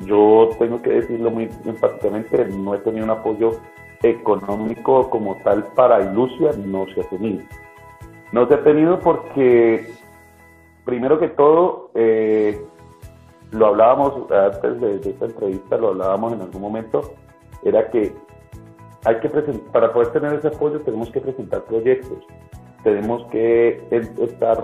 Yo 0.00 0.50
tengo 0.58 0.82
que 0.82 0.90
decirlo 0.90 1.30
muy 1.30 1.48
enfáticamente, 1.64 2.44
no 2.46 2.74
he 2.74 2.78
tenido 2.78 3.04
un 3.04 3.10
apoyo 3.10 3.52
económico 4.02 5.08
como 5.10 5.36
tal 5.36 5.64
para 5.74 6.02
Ilusia, 6.02 6.50
no 6.58 6.86
se 6.94 7.00
ha 7.00 7.04
tenido. 7.08 7.44
No 8.32 8.46
se 8.48 8.54
ha 8.54 8.64
tenido 8.64 8.98
porque, 8.98 9.92
primero 10.84 11.18
que 11.18 11.28
todo, 11.28 11.90
eh, 11.94 12.60
lo 13.52 13.66
hablábamos 13.66 14.30
antes 14.30 14.80
de, 14.80 15.10
esta 15.10 15.26
entrevista, 15.26 15.76
lo 15.76 15.88
hablábamos 15.88 16.32
en 16.32 16.40
algún 16.40 16.62
momento, 16.62 17.12
era 17.62 17.90
que 17.90 18.12
hay 19.04 19.20
que 19.20 19.28
presentar, 19.28 19.72
para 19.72 19.92
poder 19.92 20.12
tener 20.12 20.34
ese 20.34 20.48
apoyo 20.48 20.80
tenemos 20.80 21.10
que 21.10 21.20
presentar 21.20 21.62
proyectos, 21.64 22.24
tenemos 22.82 23.24
que 23.30 23.86
estar 23.90 24.58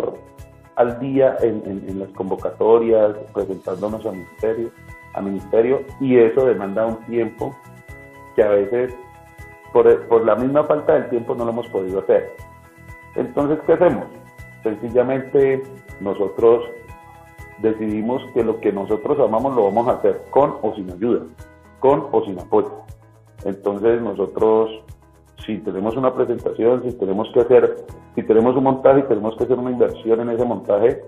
al 0.77 0.99
día 1.01 1.37
en, 1.43 1.99
las 1.99 2.09
convocatorias, 2.11 3.17
presentándonos 3.35 4.07
a 4.07 4.13
ministerio, 4.13 4.71
a 5.15 5.21
ministerio, 5.21 5.83
y 6.01 6.17
eso 6.17 6.47
demanda 6.47 6.87
un 6.87 7.05
tiempo 7.07 7.55
que 8.37 8.43
a 8.43 8.49
veces 8.49 8.95
por, 9.73 10.07
por 10.09 10.25
la 10.25 10.35
misma 10.37 10.65
falta 10.65 10.95
del 10.95 11.09
tiempo 11.11 11.35
no 11.35 11.45
lo 11.45 11.51
hemos 11.51 11.69
podido 11.69 12.01
hacer. 12.01 12.33
Entonces, 13.15 13.59
¿qué 13.67 13.73
hacemos? 13.73 14.07
Sencillamente 14.63 15.63
nosotros 16.01 16.65
decidimos 17.59 18.23
que 18.35 18.45
lo 18.45 18.61
que 18.61 18.73
nosotros 18.73 19.19
amamos 19.19 19.55
lo 19.55 19.65
vamos 19.65 19.89
a 19.89 19.93
hacer 19.93 20.23
con 20.31 20.57
o 20.63 20.75
sin 20.75 20.91
ayuda, 20.91 21.25
con 21.81 22.07
o 22.13 22.25
sin 22.25 22.39
apoyo. 22.39 22.73
Entonces 23.45 24.01
nosotros, 24.01 24.71
si 25.45 25.59
tenemos 25.59 25.97
una 25.97 26.15
presentación, 26.15 26.83
si 26.83 26.93
tenemos 26.93 27.29
que 27.33 27.41
hacer, 27.41 27.77
si 28.15 28.23
tenemos 28.23 28.57
un 28.57 28.65
montaje 28.65 29.01
y 29.01 29.03
tenemos 29.05 29.37
que 29.37 29.45
hacer 29.45 29.59
una 29.59 29.71
inversión 29.71 30.21
en 30.21 30.31
ese 30.31 30.45
montaje, 30.45 31.03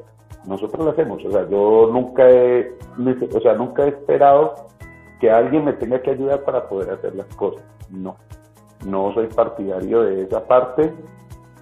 nosotros 0.47 0.85
lo 0.85 0.91
hacemos. 0.93 1.25
O 1.25 1.31
sea, 1.31 1.49
yo 1.49 1.91
nunca 1.93 2.29
he, 2.29 2.73
o 3.33 3.41
sea, 3.41 3.55
nunca 3.55 3.85
he 3.85 3.89
esperado 3.89 4.55
que 5.21 5.31
alguien 5.31 5.65
me 5.65 5.73
tenga 5.75 6.01
que 6.01 6.11
ayudar 6.11 6.45
para 6.45 6.69
poder 6.69 6.91
hacer 6.91 7.15
las 7.15 7.27
cosas. 7.37 7.63
No, 7.91 8.17
no 8.87 9.13
soy 9.15 9.27
partidario 9.29 10.03
de 10.03 10.23
esa 10.23 10.47
parte, 10.47 10.93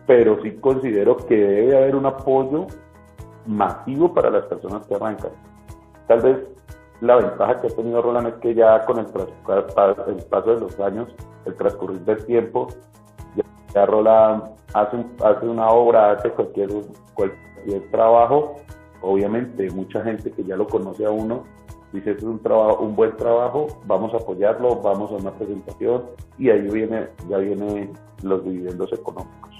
pero 0.06 0.40
sí 0.42 0.52
considero 0.56 1.16
que 1.16 1.36
debe 1.36 1.76
haber 1.76 1.96
un 1.96 2.06
apoyo 2.06 2.66
masivo 3.46 4.12
para 4.12 4.30
las 4.30 4.44
personas 4.44 4.86
que 4.86 4.94
arrancan. 4.94 5.30
Tal 6.06 6.20
vez 6.20 6.38
la 7.00 7.16
ventaja 7.16 7.60
que 7.60 7.68
ha 7.68 7.70
tenido 7.70 8.02
Roland 8.02 8.28
es 8.28 8.34
que 8.34 8.54
ya 8.54 8.84
con 8.84 8.98
el, 8.98 9.06
paso 9.06 10.54
de 10.54 10.60
los 10.60 10.80
años, 10.80 11.08
el 11.44 11.54
transcurrir 11.54 12.00
del 12.00 12.24
tiempo, 12.24 12.68
ya, 13.74 13.86
Roland 13.86 14.44
hace, 14.74 15.04
hace 15.22 15.46
una 15.46 15.68
obra, 15.68 16.12
hace 16.12 16.30
cualquier, 16.30 16.70
cualquier 17.14 17.90
trabajo, 17.90 18.56
obviamente 19.02 19.70
mucha 19.70 20.02
gente 20.02 20.32
que 20.32 20.42
ya 20.44 20.56
lo 20.56 20.66
conoce 20.66 21.04
a 21.04 21.10
uno 21.10 21.44
dice 21.92 22.12
es 22.12 22.22
un 22.22 22.38
trabajo, 22.40 22.82
un 22.82 22.94
buen 22.94 23.16
trabajo, 23.16 23.80
vamos 23.86 24.12
a 24.14 24.18
apoyarlo, 24.18 24.76
vamos 24.80 25.10
a 25.10 25.14
una 25.14 25.32
presentación 25.32 26.04
y 26.38 26.50
ahí 26.50 26.68
viene, 26.70 27.08
ya 27.28 27.38
vienen 27.38 27.92
los 28.22 28.44
dividendos 28.44 28.92
económicos. 28.92 29.54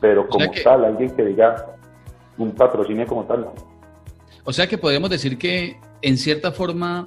Pero 0.00 0.28
como 0.28 0.46
tal, 0.62 0.84
alguien 0.84 1.10
que 1.10 1.24
diga, 1.24 1.76
un 2.38 2.52
patrocinio 2.52 3.06
como 3.06 3.24
tal. 3.24 3.48
O 4.44 4.52
sea 4.52 4.66
que 4.66 4.78
podemos 4.78 5.10
decir 5.10 5.38
que 5.38 5.78
en 6.02 6.16
cierta 6.18 6.52
forma 6.52 7.04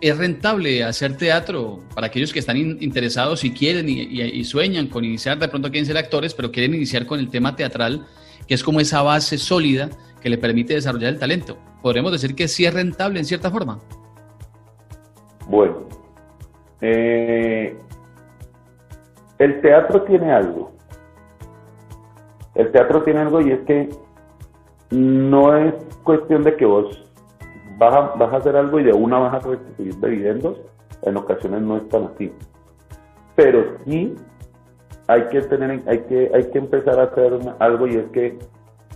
es 0.00 0.16
rentable 0.16 0.84
hacer 0.84 1.16
teatro 1.16 1.80
para 1.94 2.08
aquellos 2.08 2.32
que 2.32 2.38
están 2.38 2.56
interesados 2.56 3.44
y 3.44 3.52
quieren 3.52 3.88
y, 3.88 4.44
sueñan 4.44 4.86
con 4.86 5.04
iniciar, 5.04 5.38
de 5.38 5.48
pronto 5.48 5.70
quieren 5.70 5.86
ser 5.86 5.96
actores, 5.96 6.34
pero 6.34 6.52
quieren 6.52 6.74
iniciar 6.74 7.06
con 7.06 7.18
el 7.18 7.30
tema 7.30 7.56
teatral, 7.56 8.06
que 8.46 8.54
es 8.54 8.62
como 8.62 8.80
esa 8.80 9.02
base 9.02 9.38
sólida 9.38 9.90
que 10.20 10.28
le 10.28 10.38
permite 10.38 10.74
desarrollar 10.74 11.14
el 11.14 11.18
talento. 11.18 11.58
¿Podríamos 11.82 12.12
decir 12.12 12.34
que 12.34 12.46
sí 12.46 12.66
es 12.66 12.74
rentable 12.74 13.18
en 13.18 13.24
cierta 13.24 13.50
forma? 13.50 13.80
Bueno, 15.50 15.78
eh, 16.80 17.76
el 19.38 19.60
teatro 19.60 20.02
tiene 20.02 20.32
algo. 20.32 20.70
El 22.54 22.70
teatro 22.70 23.02
tiene 23.02 23.18
algo 23.18 23.40
y 23.40 23.50
es 23.50 23.60
que 23.62 23.88
no 24.92 25.56
es 25.56 25.74
cuestión 26.04 26.44
de 26.44 26.56
que 26.56 26.64
vos 26.64 27.04
vas 27.78 27.94
a, 27.94 28.36
hacer 28.36 28.54
algo 28.54 28.78
y 28.78 28.84
de 28.84 28.92
una 28.92 29.18
vas 29.18 29.44
a 29.44 29.48
recibir 29.48 29.98
dividendos, 29.98 30.56
en 31.02 31.16
ocasiones 31.16 31.62
no 31.62 31.78
es 31.78 31.88
tan 31.88 32.04
así. 32.04 32.32
Pero 33.34 33.76
sí 33.84 34.14
hay 35.08 35.24
que 35.30 35.40
tener, 35.40 35.82
hay 35.88 35.98
que, 36.02 36.30
hay 36.32 36.44
que 36.48 36.58
empezar 36.58 37.00
a 37.00 37.04
hacer 37.04 37.40
algo 37.58 37.88
y 37.88 37.96
es 37.96 38.08
que 38.10 38.38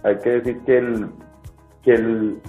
hay 0.04 0.18
que 0.18 0.30
decir 0.30 0.60
que 0.60 0.78
el, 0.78 1.08
que 1.82 1.94
el, 1.94 2.40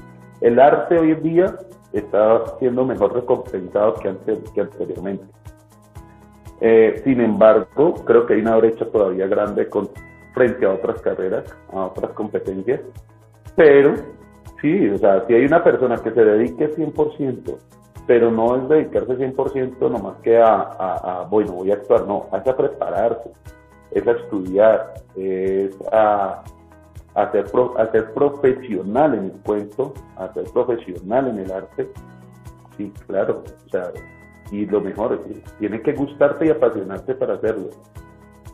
el 0.41 0.59
arte 0.59 0.99
hoy 0.99 1.11
en 1.11 1.23
día 1.23 1.55
está 1.99 2.57
siendo 2.59 2.85
mejor 2.85 3.13
recompensado 3.13 3.95
que, 3.95 4.09
antes, 4.09 4.39
que 4.51 4.61
anteriormente. 4.61 5.25
Eh, 6.61 7.01
sin 7.03 7.21
embargo, 7.21 7.93
creo 8.05 8.25
que 8.25 8.33
hay 8.33 8.41
una 8.41 8.57
brecha 8.57 8.85
todavía 8.85 9.27
grande 9.27 9.67
con, 9.69 9.89
frente 10.33 10.65
a 10.65 10.73
otras 10.73 11.01
carreras, 11.01 11.45
a 11.71 11.85
otras 11.85 12.11
competencias, 12.11 12.81
pero 13.55 13.95
sí, 14.61 14.89
o 14.89 14.97
sea, 14.97 15.25
si 15.27 15.33
hay 15.33 15.45
una 15.45 15.63
persona 15.63 15.97
que 15.97 16.11
se 16.11 16.23
dedique 16.23 16.75
100%, 16.75 17.57
pero 18.07 18.31
no 18.31 18.55
es 18.55 18.69
dedicarse 18.69 19.17
100% 19.17 19.79
nomás 19.89 20.17
que 20.21 20.37
a, 20.37 20.55
a, 20.55 21.27
bueno, 21.29 21.53
voy 21.53 21.71
a 21.71 21.75
actuar, 21.75 22.05
no, 22.05 22.27
es 22.33 22.47
a 22.47 22.55
prepararse, 22.55 23.31
es 23.91 24.07
a 24.07 24.11
estudiar, 24.11 24.93
es 25.15 25.75
a, 25.91 26.43
a, 27.15 27.31
ser, 27.31 27.45
a 27.77 27.91
ser 27.91 28.13
profesional 28.13 29.15
en 29.15 29.25
el 29.25 29.31
cuento, 29.43 29.93
a 30.17 30.31
ser 30.33 30.43
profesional 30.51 31.29
en 31.29 31.39
el 31.39 31.51
arte. 31.51 31.89
Sí, 32.77 32.91
claro, 33.07 33.43
o 33.65 33.69
sea, 33.69 33.91
y 34.51 34.65
lo 34.65 34.81
mejor, 34.81 35.23
tiene 35.59 35.81
que 35.81 35.93
gustarte 35.93 36.45
y 36.45 36.49
apasionarte 36.49 37.15
para 37.15 37.35
hacerlo. 37.35 37.69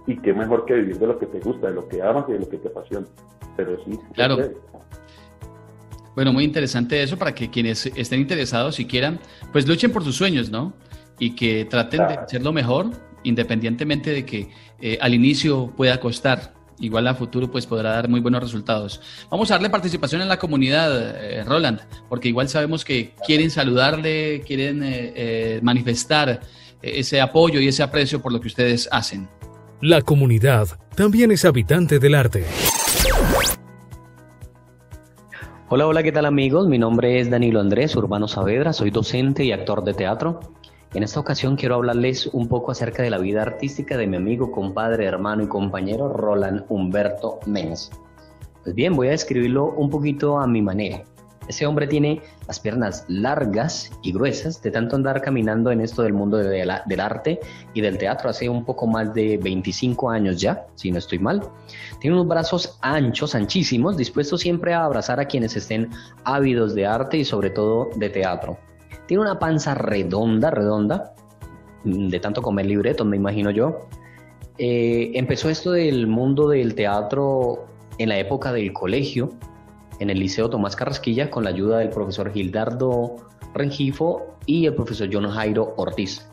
Y 0.08 0.18
qué 0.18 0.34
mejor 0.34 0.66
que 0.66 0.76
vivir 0.76 1.00
de 1.00 1.08
lo 1.08 1.20
que 1.20 1.26
te 1.26 1.40
gusta, 1.40 1.68
de 1.68 1.74
lo 1.74 1.88
que 1.88 2.02
amas 2.02 2.26
y 2.30 2.34
de 2.34 2.40
lo 2.40 2.50
que 2.50 2.58
te 2.58 2.68
apasiona. 2.70 3.08
Pero 3.58 3.78
sí, 3.84 4.00
claro. 4.14 4.38
Bueno, 6.16 6.34
muy 6.34 6.44
interesante 6.44 7.02
eso 7.02 7.18
para 7.18 7.34
que 7.34 7.50
quienes 7.50 7.86
estén 7.86 8.20
interesados 8.20 8.80
y 8.80 8.86
quieran, 8.86 9.20
pues 9.52 9.68
luchen 9.68 9.92
por 9.92 10.04
sus 10.04 10.16
sueños, 10.16 10.50
¿no? 10.50 10.74
Y 11.20 11.36
que 11.36 11.66
traten 11.66 12.08
de 12.08 12.14
hacerlo 12.16 12.52
mejor, 12.52 12.92
independientemente 13.24 14.12
de 14.12 14.26
que 14.26 14.50
eh, 14.82 14.98
al 15.02 15.14
inicio 15.14 15.74
pueda 15.76 16.00
costar. 16.00 16.54
Igual 16.82 17.08
a 17.08 17.16
futuro 17.16 17.50
pues 17.50 17.66
podrá 17.66 17.92
dar 17.92 18.10
muy 18.10 18.20
buenos 18.20 18.42
resultados. 18.42 19.00
Vamos 19.30 19.50
a 19.52 19.54
darle 19.54 19.70
participación 19.70 20.22
en 20.22 20.28
la 20.28 20.38
comunidad, 20.38 21.24
eh, 21.24 21.44
Roland, 21.44 21.80
porque 22.10 22.28
igual 22.28 22.50
sabemos 22.50 22.84
que 22.84 23.14
quieren 23.26 23.52
saludarle, 23.52 24.42
quieren 24.46 24.82
eh, 24.84 25.60
manifestar 25.62 26.42
ese 26.82 27.22
apoyo 27.22 27.60
y 27.60 27.68
ese 27.68 27.84
aprecio 27.84 28.22
por 28.22 28.34
lo 28.34 28.42
que 28.42 28.48
ustedes 28.48 28.90
hacen. 28.92 29.30
La 29.80 30.02
comunidad 30.02 30.68
también 30.96 31.32
es 31.32 31.46
habitante 31.46 32.00
del 32.00 32.16
arte. 32.16 32.46
Hola, 35.70 35.88
hola, 35.88 36.04
¿qué 36.04 36.12
tal 36.12 36.26
amigos? 36.26 36.68
Mi 36.68 36.78
nombre 36.78 37.20
es 37.20 37.30
Danilo 37.30 37.62
Andrés 37.62 37.96
Urbano 37.96 38.28
Saavedra, 38.28 38.74
soy 38.74 38.92
docente 38.92 39.46
y 39.46 39.54
actor 39.54 39.84
de 39.84 39.94
teatro. 39.94 40.42
En 40.94 41.04
esta 41.04 41.22
ocasión 41.22 41.56
quiero 41.56 41.76
hablarles 41.76 42.28
un 42.28 42.50
poco 42.50 42.72
acerca 42.72 43.02
de 43.02 43.10
la 43.10 43.18
vida 43.18 43.44
artística 43.44 43.96
de 43.96 44.08
mi 44.08 44.18
amigo, 44.18 44.52
compadre, 44.52 45.06
hermano 45.06 45.42
y 45.42 45.48
compañero 45.48 46.10
Roland 46.10 46.66
Humberto 46.68 47.40
Menz. 47.46 47.92
Pues 48.62 48.76
bien, 48.76 48.98
voy 48.98 49.08
a 49.08 49.12
describirlo 49.12 49.72
un 49.72 49.90
poquito 49.90 50.38
a 50.38 50.46
mi 50.48 50.62
manera. 50.62 51.04
Ese 51.48 51.66
hombre 51.66 51.88
tiene 51.88 52.22
las 52.46 52.60
piernas 52.60 53.06
largas 53.08 53.90
y 54.04 54.12
gruesas 54.12 54.62
de 54.62 54.70
tanto 54.70 54.98
andar 54.98 55.22
caminando 55.22 55.72
en 55.72 55.80
esto 55.80 56.04
del 56.04 56.12
mundo 56.12 56.38
del 56.38 57.00
arte 57.00 57.40
y 57.74 57.80
del 57.80 57.98
teatro 57.98 58.30
hace 58.30 58.50
un 58.50 58.66
poco 58.66 58.86
más 58.86 59.14
de 59.14 59.38
25 59.38 60.10
años 60.10 60.42
ya, 60.42 60.66
si 60.76 60.92
no 60.92 60.98
estoy 60.98 61.20
mal. 61.20 61.42
Tiene 62.02 62.18
unos 62.18 62.28
brazos 62.28 62.78
anchos, 62.82 63.34
anchísimos, 63.34 63.96
dispuestos 63.96 64.42
siempre 64.42 64.74
a 64.74 64.84
abrazar 64.84 65.22
a 65.22 65.26
quienes 65.26 65.56
estén 65.56 65.90
ávidos 66.26 66.76
de 66.76 66.86
arte 66.86 67.18
y 67.18 67.24
sobre 67.24 67.50
todo 67.50 67.90
de 67.96 68.10
teatro. 68.10 68.58
Tiene 69.12 69.24
una 69.24 69.40
panza 69.40 69.76
redonda, 69.76 70.52
redonda, 70.52 71.14
de 71.84 72.18
tanto 72.22 72.42
comer 72.42 72.66
libretos, 72.66 73.06
me 73.06 73.18
imagino 73.18 73.52
yo. 73.52 73.90
Eh, 74.58 75.12
empezó 75.16 75.50
esto 75.50 75.74
del 75.74 76.08
mundo 76.08 76.48
del 76.48 76.76
teatro 76.76 77.66
en 77.98 78.08
la 78.08 78.18
época 78.18 78.54
del 78.54 78.72
colegio, 78.72 79.34
en 80.00 80.12
el 80.12 80.18
Liceo 80.18 80.50
Tomás 80.50 80.78
Carrasquilla, 80.78 81.30
con 81.30 81.44
la 81.44 81.50
ayuda 81.50 81.80
del 81.80 81.90
profesor 81.90 82.32
Gildardo 82.32 83.18
Rengifo 83.54 84.38
y 84.46 84.66
el 84.66 84.76
profesor 84.76 85.10
John 85.12 85.30
Jairo 85.30 85.74
Ortiz. 85.76 86.26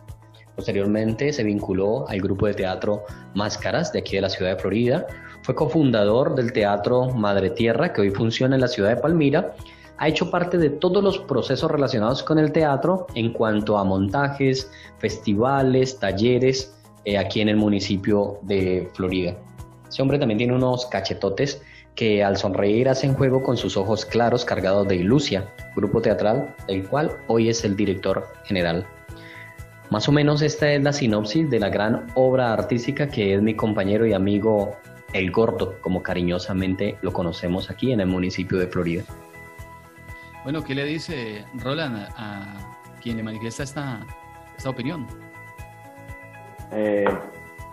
Posteriormente 0.55 1.33
se 1.33 1.43
vinculó 1.43 2.09
al 2.09 2.21
grupo 2.21 2.47
de 2.47 2.55
teatro 2.55 3.03
Máscaras 3.35 3.93
de 3.93 3.99
aquí 3.99 4.15
de 4.15 4.23
la 4.23 4.31
ciudad 4.31 4.55
de 4.55 4.61
Florida. 4.61 5.05
Fue 5.43 5.53
cofundador 5.57 6.37
del 6.37 6.53
Teatro 6.53 7.11
Madre 7.11 7.51
Tierra, 7.51 7.93
que 7.93 8.03
hoy 8.03 8.11
funciona 8.11 8.55
en 8.55 8.61
la 8.61 8.69
ciudad 8.69 8.91
de 8.91 9.03
Palmira. 9.03 9.53
Ha 9.99 10.09
hecho 10.09 10.31
parte 10.31 10.59
de 10.59 10.71
todos 10.71 11.03
los 11.03 11.19
procesos 11.19 11.71
relacionados 11.71 12.23
con 12.23 12.39
el 12.39 12.53
teatro 12.53 13.09
en 13.15 13.33
cuanto 13.33 13.77
a 13.79 13.85
montajes, 13.85 14.71
festivales, 14.99 15.99
talleres 15.99 16.77
eh, 17.05 17.19
aquí 17.19 17.41
en 17.41 17.49
el 17.49 17.57
municipio 17.57 18.39
de 18.43 18.89
Florida. 18.95 19.37
Ese 19.89 20.03
hombre 20.03 20.19
también 20.19 20.39
tiene 20.39 20.55
unos 20.55 20.87
cachetotes 20.87 21.63
que 21.97 22.23
al 22.23 22.37
sonreír 22.37 22.89
hacen 22.89 23.15
juego 23.15 23.43
con 23.43 23.57
sus 23.57 23.77
ojos 23.77 24.05
claros 24.05 24.45
cargados 24.45 24.87
de 24.87 24.97
ilusia, 24.97 25.53
grupo 25.75 26.01
teatral 26.01 26.55
del 26.69 26.87
cual 26.87 27.11
hoy 27.27 27.49
es 27.49 27.65
el 27.65 27.75
director 27.75 28.25
general. 28.45 28.87
Más 29.91 30.09
o 30.09 30.13
menos 30.13 30.43
esta 30.43 30.71
es 30.71 30.81
la 30.81 30.93
sinopsis 30.93 31.51
de 31.51 31.59
la 31.59 31.71
gran 31.71 32.07
obra 32.15 32.53
artística 32.53 33.09
que 33.09 33.35
es 33.35 33.43
mi 33.43 33.55
compañero 33.55 34.07
y 34.07 34.13
amigo 34.13 34.77
El 35.13 35.33
Gordo, 35.33 35.75
como 35.81 36.03
cariñosamente 36.03 36.99
lo 37.03 37.13
conocemos 37.13 37.69
aquí 37.69 37.91
en 37.91 38.01
el 38.01 38.07
municipio 38.07 38.59
de 38.59 38.69
Florida. 38.69 39.03
Bueno, 40.49 40.65
¿qué 40.65 40.75
le 40.75 40.87
dice 40.87 41.45
Roland 41.63 42.09
a, 42.17 42.47
quien 43.03 43.19
le 43.19 43.23
manifiesta 43.23 43.65
esta, 43.65 44.01
esta 44.57 44.71
opinión? 44.71 45.07
Eh, 46.73 47.05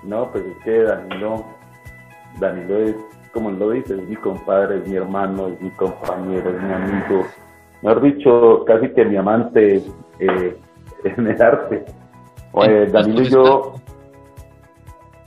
no, 0.03 0.29
pues 0.29 0.44
es 0.46 0.58
que 0.62 0.84
Danilo, 0.84 1.46
Danilo 2.38 2.79
es, 2.79 2.96
como 3.32 3.51
él 3.51 3.60
lo 3.60 3.70
dice, 3.70 3.94
es 3.94 4.03
mi 4.10 4.17
compadre, 4.17 4.79
es 4.79 4.88
mi 4.89 4.98
hermano, 4.98 5.48
es 5.48 5.62
mi 5.62 5.70
compañero, 5.70 6.50
es 6.50 6.62
mi 6.62 6.74
amigo. 6.74 7.25
Mejor 7.82 8.01
dicho, 8.01 8.65
casi 8.67 8.89
que 8.89 9.05
mi 9.05 9.15
amante 9.15 9.82
eh, 10.20 10.58
en 11.05 11.27
el 11.27 11.41
arte. 11.41 11.86
Oye, 12.51 12.88
Danilo 12.88 13.22
y 13.22 13.29
yo. 13.29 13.75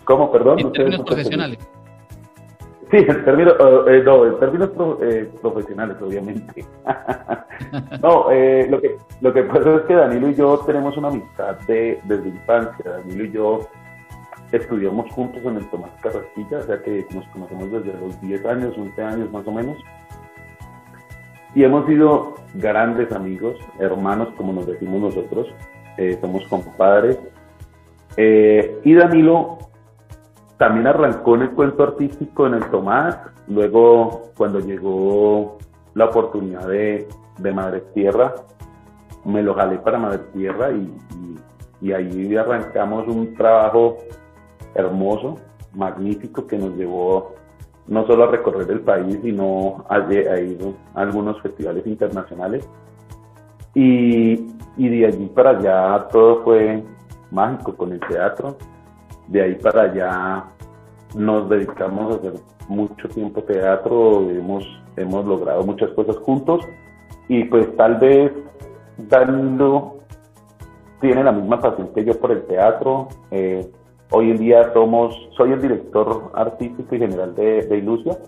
¿Cómo, 0.04 0.30
perdón? 0.30 0.58
En 0.58 0.72
términos 0.72 1.00
profesionales. 1.00 1.58
Sí, 2.90 2.96
en 2.96 3.24
términos, 3.24 3.54
eh, 3.86 4.02
no, 4.04 4.24
en 4.24 4.38
términos 4.38 4.70
eh, 5.02 5.30
profesionales, 5.42 5.96
obviamente. 6.00 6.64
no, 8.02 8.30
eh, 8.30 8.66
lo, 8.70 8.80
que, 8.80 8.96
lo 9.20 9.32
que 9.32 9.42
pasa 9.42 9.76
es 9.76 9.82
que 9.82 9.94
Danilo 9.94 10.28
y 10.30 10.34
yo 10.34 10.58
tenemos 10.66 10.96
una 10.96 11.08
amistad 11.08 11.58
de, 11.66 12.00
desde 12.04 12.28
infancia. 12.28 12.90
Danilo 12.90 13.24
y 13.24 13.30
yo 13.32 13.68
estudiamos 14.52 15.10
juntos 15.12 15.42
en 15.44 15.56
el 15.56 15.68
Tomás 15.70 15.90
Carrasquilla, 16.00 16.58
o 16.58 16.62
sea 16.62 16.82
que 16.82 17.06
nos 17.14 17.26
conocemos 17.28 17.70
desde 17.70 17.98
los 18.00 18.18
10 18.22 18.46
años, 18.46 18.78
11 18.78 19.02
años 19.02 19.32
más 19.32 19.46
o 19.46 19.52
menos. 19.52 19.76
Y 21.54 21.64
hemos 21.64 21.86
sido 21.86 22.34
grandes 22.54 23.12
amigos, 23.12 23.56
hermanos, 23.78 24.28
como 24.36 24.52
nos 24.52 24.66
decimos 24.66 25.00
nosotros. 25.00 25.48
Eh, 25.96 26.16
somos 26.20 26.46
compadres. 26.48 27.18
Eh, 28.16 28.80
y 28.84 28.94
Danilo 28.94 29.58
también 30.58 30.88
arrancó 30.88 31.36
en 31.36 31.42
el 31.42 31.50
cuento 31.52 31.84
artístico 31.84 32.46
en 32.46 32.54
el 32.54 32.70
Tomás, 32.70 33.16
luego 33.46 34.24
cuando 34.36 34.60
llegó 34.60 35.56
la 35.94 36.06
oportunidad 36.06 36.66
de, 36.66 37.08
de 37.38 37.52
Madre 37.52 37.80
Tierra, 37.94 38.34
me 39.24 39.42
lo 39.42 39.54
jalé 39.54 39.78
para 39.78 39.98
Madre 39.98 40.18
Tierra 40.32 40.72
y, 40.72 40.92
y, 41.80 41.92
ahí 41.92 42.36
arrancamos 42.36 43.06
un 43.06 43.34
trabajo 43.34 43.98
hermoso, 44.74 45.36
magnífico, 45.74 46.46
que 46.46 46.58
nos 46.58 46.74
llevó 46.74 47.34
no 47.86 48.06
solo 48.06 48.24
a 48.24 48.26
recorrer 48.26 48.70
el 48.70 48.80
país, 48.80 49.18
sino 49.22 49.84
a, 49.88 49.96
a 49.96 50.40
ir 50.40 50.74
a 50.94 51.00
algunos 51.00 51.40
festivales 51.40 51.86
internacionales. 51.86 52.68
Y, 53.74 54.54
y 54.76 54.88
de 54.88 55.06
allí 55.06 55.26
para 55.26 55.50
allá 55.50 56.08
todo 56.08 56.42
fue 56.42 56.82
mágico 57.30 57.76
con 57.76 57.92
el 57.92 58.00
teatro. 58.00 58.56
De 59.28 59.42
ahí 59.42 59.54
para 59.56 59.82
allá 59.82 60.44
nos 61.14 61.48
dedicamos 61.48 62.14
a 62.14 62.18
hacer 62.18 62.34
mucho 62.68 63.08
tiempo 63.08 63.42
teatro, 63.42 64.28
hemos, 64.30 64.64
hemos 64.96 65.24
logrado 65.24 65.62
muchas 65.64 65.90
cosas 65.90 66.16
juntos 66.18 66.62
y 67.28 67.44
pues 67.44 67.74
tal 67.76 67.96
vez 67.96 68.32
Danilo 68.96 69.96
tiene 71.00 71.22
la 71.22 71.32
misma 71.32 71.60
pasión 71.60 71.88
que 71.94 72.04
yo 72.04 72.18
por 72.18 72.32
el 72.32 72.42
teatro. 72.46 73.08
Eh, 73.30 73.70
hoy 74.10 74.30
en 74.30 74.38
día 74.38 74.72
somos, 74.72 75.14
soy 75.36 75.52
el 75.52 75.62
director 75.62 76.30
artístico 76.34 76.94
y 76.94 76.98
general 76.98 77.34
de, 77.34 77.62
de 77.62 77.78
Ilusia, 77.78 78.18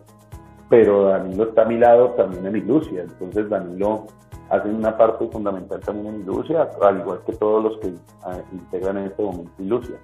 pero 0.69 1.07
Danilo 1.07 1.45
está 1.45 1.63
a 1.63 1.67
mi 1.67 1.79
lado 1.79 2.11
también 2.11 2.47
en 2.47 2.57
Ilusia, 2.57 3.03
entonces 3.03 3.49
Danilo 3.49 4.07
hacen 4.51 4.75
una 4.75 4.97
parte 4.97 5.27
fundamental 5.29 5.81
también 5.81 6.15
en 6.15 6.21
Ilusia, 6.23 6.69
al 6.83 7.01
igual 7.01 7.21
que 7.25 7.33
todos 7.33 7.65
los 7.65 7.77
que 7.79 7.95
ah, 8.25 8.39
integran 8.53 8.99
en 8.99 9.07
este 9.07 9.23
momento 9.23 9.53
Ilusia. 9.59 9.97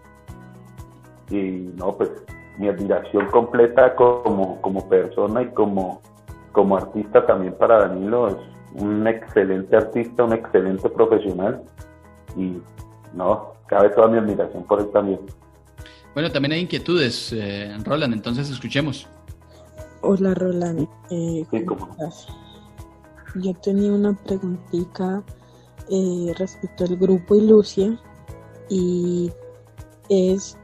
Y 1.30 1.72
no, 1.76 1.92
pues 1.96 2.10
mi 2.58 2.68
admiración 2.68 3.26
completa 3.26 3.94
como, 3.94 4.60
como 4.62 4.88
persona 4.88 5.42
y 5.42 5.48
como, 5.48 6.00
como 6.52 6.76
artista 6.76 7.26
también 7.26 7.54
para 7.54 7.88
Danilo, 7.88 8.28
es 8.28 8.36
un 8.74 9.06
excelente 9.06 9.76
artista, 9.76 10.24
un 10.24 10.32
excelente 10.32 10.88
profesional 10.88 11.62
y 12.36 12.58
no, 13.14 13.52
cabe 13.66 13.90
toda 13.90 14.08
mi 14.08 14.18
admiración 14.18 14.64
por 14.64 14.80
él 14.80 14.90
también. 14.92 15.20
Bueno, 16.14 16.30
también 16.30 16.52
hay 16.52 16.60
inquietudes, 16.60 17.32
eh, 17.32 17.76
Roland, 17.84 18.14
entonces 18.14 18.50
escuchemos. 18.50 19.06
Hola 20.00 20.34
Roland, 20.34 20.88
eh, 21.10 21.44
¿cómo 21.66 21.88
estás? 21.90 22.26
yo 23.34 23.54
tenía 23.54 23.92
una 23.92 24.14
preguntita 24.14 25.22
eh, 25.90 26.32
respecto 26.38 26.84
al 26.84 26.96
grupo 26.96 27.34
Ilusia 27.34 27.98
y 28.68 29.30
es 30.08 30.56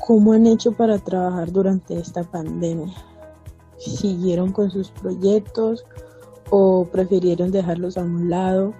cómo 0.00 0.32
han 0.32 0.46
hecho 0.46 0.72
para 0.72 0.98
trabajar 0.98 1.52
durante 1.52 1.98
esta 1.98 2.22
pandemia. 2.22 2.92
¿Siguieron 3.78 4.52
con 4.52 4.70
sus 4.70 4.90
proyectos 4.90 5.84
o 6.50 6.86
prefirieron 6.90 7.50
dejarlos 7.50 7.96
a 7.96 8.02
un 8.02 8.30
lado? 8.30 8.72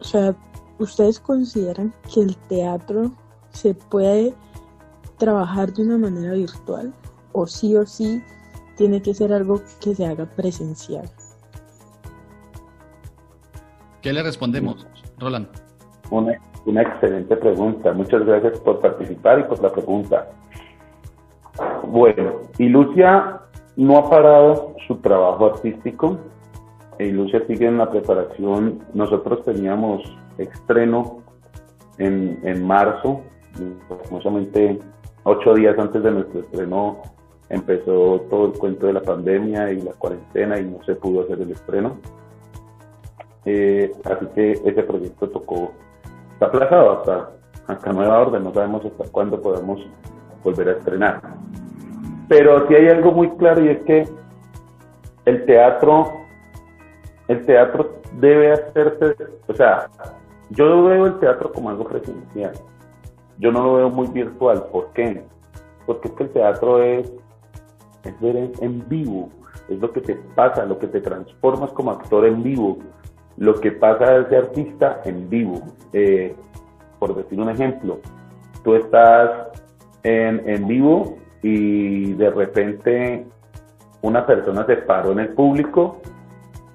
O 0.00 0.04
sea, 0.04 0.36
¿ustedes 0.78 1.18
consideran 1.20 1.94
que 2.12 2.20
el 2.20 2.36
teatro 2.48 3.12
se 3.52 3.74
puede 3.74 4.34
trabajar 5.18 5.72
de 5.72 5.82
una 5.82 5.98
manera 5.98 6.32
virtual 6.32 6.92
o 7.32 7.46
sí 7.46 7.76
o 7.76 7.86
sí 7.86 8.22
tiene 8.76 9.00
que 9.00 9.14
ser 9.14 9.32
algo 9.32 9.62
que 9.80 9.94
se 9.94 10.06
haga 10.06 10.26
presencial. 10.26 11.08
¿Qué 14.00 14.12
le 14.12 14.22
respondemos, 14.22 14.86
Roland? 15.18 15.46
Una, 16.10 16.32
una 16.66 16.82
excelente 16.82 17.36
pregunta. 17.36 17.92
Muchas 17.92 18.24
gracias 18.24 18.60
por 18.60 18.80
participar 18.80 19.40
y 19.40 19.42
por 19.44 19.60
la 19.62 19.70
pregunta. 19.70 20.28
Bueno, 21.86 22.40
Ilusia 22.58 23.40
no 23.76 23.98
ha 23.98 24.08
parado 24.08 24.74
su 24.86 24.96
trabajo 24.96 25.46
artístico. 25.46 26.18
Ilusia 26.98 27.42
sigue 27.46 27.66
en 27.66 27.78
la 27.78 27.90
preparación. 27.90 28.80
Nosotros 28.94 29.44
teníamos 29.44 30.02
estreno 30.38 31.18
en, 31.98 32.38
en 32.42 32.66
marzo, 32.66 33.20
aproximadamente 33.90 34.78
ocho 35.24 35.54
días 35.54 35.78
antes 35.78 36.02
de 36.02 36.10
nuestro 36.10 36.40
estreno 36.40 37.02
empezó 37.52 38.22
todo 38.30 38.46
el 38.46 38.52
cuento 38.58 38.86
de 38.86 38.94
la 38.94 39.02
pandemia 39.02 39.70
y 39.70 39.82
la 39.82 39.92
cuarentena 39.92 40.58
y 40.58 40.64
no 40.64 40.82
se 40.84 40.94
pudo 40.94 41.22
hacer 41.22 41.40
el 41.40 41.50
estreno. 41.50 41.98
Eh, 43.44 43.92
así 44.04 44.26
que 44.34 44.52
ese 44.52 44.82
proyecto 44.82 45.28
tocó, 45.28 45.72
está 46.42 46.46
aplazado 46.46 46.98
hasta, 46.98 47.30
hasta 47.68 47.92
nueva 47.92 48.20
orden, 48.20 48.44
no 48.44 48.52
sabemos 48.52 48.84
hasta 48.84 49.04
cuándo 49.10 49.40
podemos 49.40 49.80
volver 50.42 50.68
a 50.68 50.72
estrenar. 50.72 51.20
Pero 52.28 52.66
sí 52.66 52.74
hay 52.74 52.88
algo 52.88 53.12
muy 53.12 53.30
claro 53.36 53.64
y 53.64 53.68
es 53.68 53.82
que 53.82 54.08
el 55.24 55.44
teatro, 55.46 56.12
el 57.28 57.44
teatro 57.46 58.00
debe 58.14 58.52
hacerse, 58.52 59.14
o 59.46 59.54
sea, 59.54 59.88
yo 60.50 60.84
veo 60.84 61.06
el 61.06 61.18
teatro 61.20 61.52
como 61.52 61.70
algo 61.70 61.84
presencial. 61.84 62.52
Yo 63.38 63.52
no 63.52 63.64
lo 63.64 63.74
veo 63.74 63.90
muy 63.90 64.08
virtual. 64.08 64.64
¿Por 64.70 64.88
qué? 64.92 65.24
Porque 65.86 66.08
es 66.08 66.14
que 66.14 66.22
el 66.24 66.30
teatro 66.30 66.82
es 66.82 67.10
es 68.04 68.20
ver 68.20 68.50
en, 68.60 68.88
vivo, 68.88 69.28
es 69.68 69.78
lo 69.78 69.92
que 69.92 70.00
te 70.00 70.16
pasa, 70.34 70.64
lo 70.64 70.76
que 70.78 70.88
te 70.88 71.00
transformas 71.00 71.70
como 71.70 71.92
actor 71.92 72.26
en 72.26 72.42
vivo, 72.42 72.78
lo 73.42 73.60
que 73.60 73.72
pasa 73.72 74.04
de 74.04 74.22
ese 74.22 74.36
artista 74.36 75.00
en 75.04 75.28
vivo. 75.28 75.60
Eh, 75.92 76.32
por 77.00 77.12
decir 77.16 77.40
un 77.40 77.50
ejemplo, 77.50 77.98
tú 78.62 78.76
estás 78.76 79.48
en, 80.04 80.48
en 80.48 80.68
vivo 80.68 81.18
y 81.42 82.12
de 82.12 82.30
repente 82.30 83.26
una 84.00 84.24
persona 84.24 84.64
se 84.64 84.76
paró 84.76 85.10
en 85.10 85.18
el 85.18 85.30
público 85.30 86.00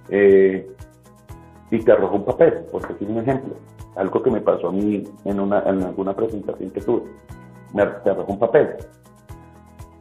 eh, 0.10 0.70
y 1.72 1.80
te 1.80 1.90
arrojó 1.90 2.18
un 2.18 2.26
papel, 2.26 2.56
por 2.70 2.86
decir 2.86 3.08
un 3.10 3.20
ejemplo. 3.20 3.56
algo 3.96 4.22
que 4.22 4.30
me 4.30 4.42
pasó 4.42 4.68
a 4.68 4.74
mí 4.74 5.06
en, 5.24 5.40
una, 5.40 5.60
en 5.62 5.84
alguna 5.84 6.14
presentación 6.14 6.70
que 6.72 6.82
tuve. 6.82 7.04
Me 7.74 7.84
arrojó 7.84 8.34
un 8.34 8.40
papel. 8.40 8.76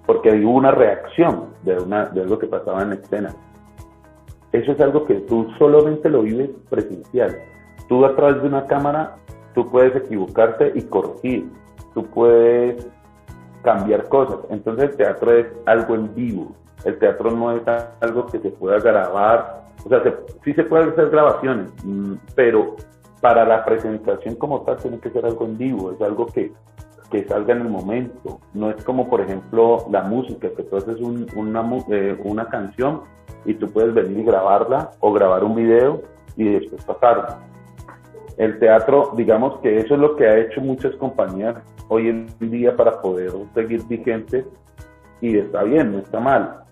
Porque 0.05 0.31
hubo 0.45 0.57
una 0.57 0.73
reacción 0.73 1.45
de, 1.63 1.79
una, 1.79 2.07
de 2.07 2.23
algo 2.23 2.41
que 2.41 2.49
pasaba 2.49 2.83
en 2.83 2.95
escena. 2.95 3.33
Eso 4.57 4.73
es 4.73 4.81
algo 4.81 5.05
que 5.05 5.17
tú 5.17 5.51
solamente 5.59 6.09
lo 6.09 6.23
vives 6.23 6.49
presencial. 6.71 7.39
Tú 7.89 8.07
a 8.07 8.17
través 8.17 8.41
de 8.41 8.49
una 8.49 8.67
cámara, 8.67 9.17
tú 9.55 9.71
puedes 9.71 9.95
equivocarte 9.95 10.73
y 10.75 10.81
corregir. 10.83 11.51
Tú 11.93 12.07
puedes 12.07 12.87
cambiar 13.63 14.09
cosas. 14.09 14.39
Entonces 14.49 14.91
el 14.91 14.97
teatro 14.97 15.33
es 15.35 15.47
algo 15.67 15.95
en 15.95 16.15
vivo. 16.15 16.53
El 16.87 16.99
teatro 16.99 17.31
no 17.33 17.53
es 17.53 17.63
algo 18.01 18.27
que 18.29 18.39
se 18.39 18.49
pueda 18.49 18.79
grabar. 18.81 19.65
O 19.85 19.91
sea, 19.91 20.03
sí 20.43 20.55
se 20.55 20.65
pueden 20.65 20.89
hacer 20.89 21.11
grabaciones, 21.11 21.71
mm, 21.85 22.15
pero 22.35 22.77
para 23.21 23.45
la 23.45 23.63
presentación 23.63 24.37
como 24.37 24.63
tal 24.63 24.79
tiene 24.79 24.99
que 25.01 25.11
ser 25.11 25.27
algo 25.27 25.45
en 25.45 25.59
vivo. 25.59 25.93
Es 25.93 26.01
algo 26.01 26.25
que, 26.29 26.51
que 27.11 27.25
salga 27.29 27.53
en 27.53 27.61
el 27.61 27.69
momento. 27.69 28.41
No 28.55 28.71
es 28.71 28.83
como, 28.85 29.07
por 29.11 29.21
ejemplo, 29.21 29.85
la 29.91 30.03
música, 30.03 30.49
que 30.49 30.63
tú 30.63 30.79
haces 30.79 30.99
una, 31.01 31.61
eh, 31.91 32.19
una 32.25 32.49
canción 32.49 33.03
y 33.47 33.55
tú 33.55 33.71
puedes 33.71 33.95
venir 33.95 34.19
y 34.19 34.25
grabarla 34.25 34.91
o 35.01 35.13
grabar 35.13 35.45
un 35.45 35.55
video 35.55 36.03
y 36.37 36.45
después 36.45 36.85
pasarla. 36.85 37.39
El 38.37 38.59
teatro, 38.59 39.13
digamos 39.17 39.59
que 39.61 39.79
eso 39.79 39.95
es 39.95 40.01
lo 40.01 40.17
que 40.17 40.27
ha 40.27 40.39
hecho 40.39 40.61
muchas 40.61 40.95
compañías 40.97 41.57
hoy 41.89 42.09
en 42.09 42.27
día 42.39 42.77
para 42.77 43.01
poder 43.01 43.33
seguir 43.55 43.83
vigentes 43.85 44.45
y 45.21 45.39
está 45.39 45.63
bien, 45.63 45.93
no 45.93 45.99
está 45.99 46.21
mal. 46.21 46.65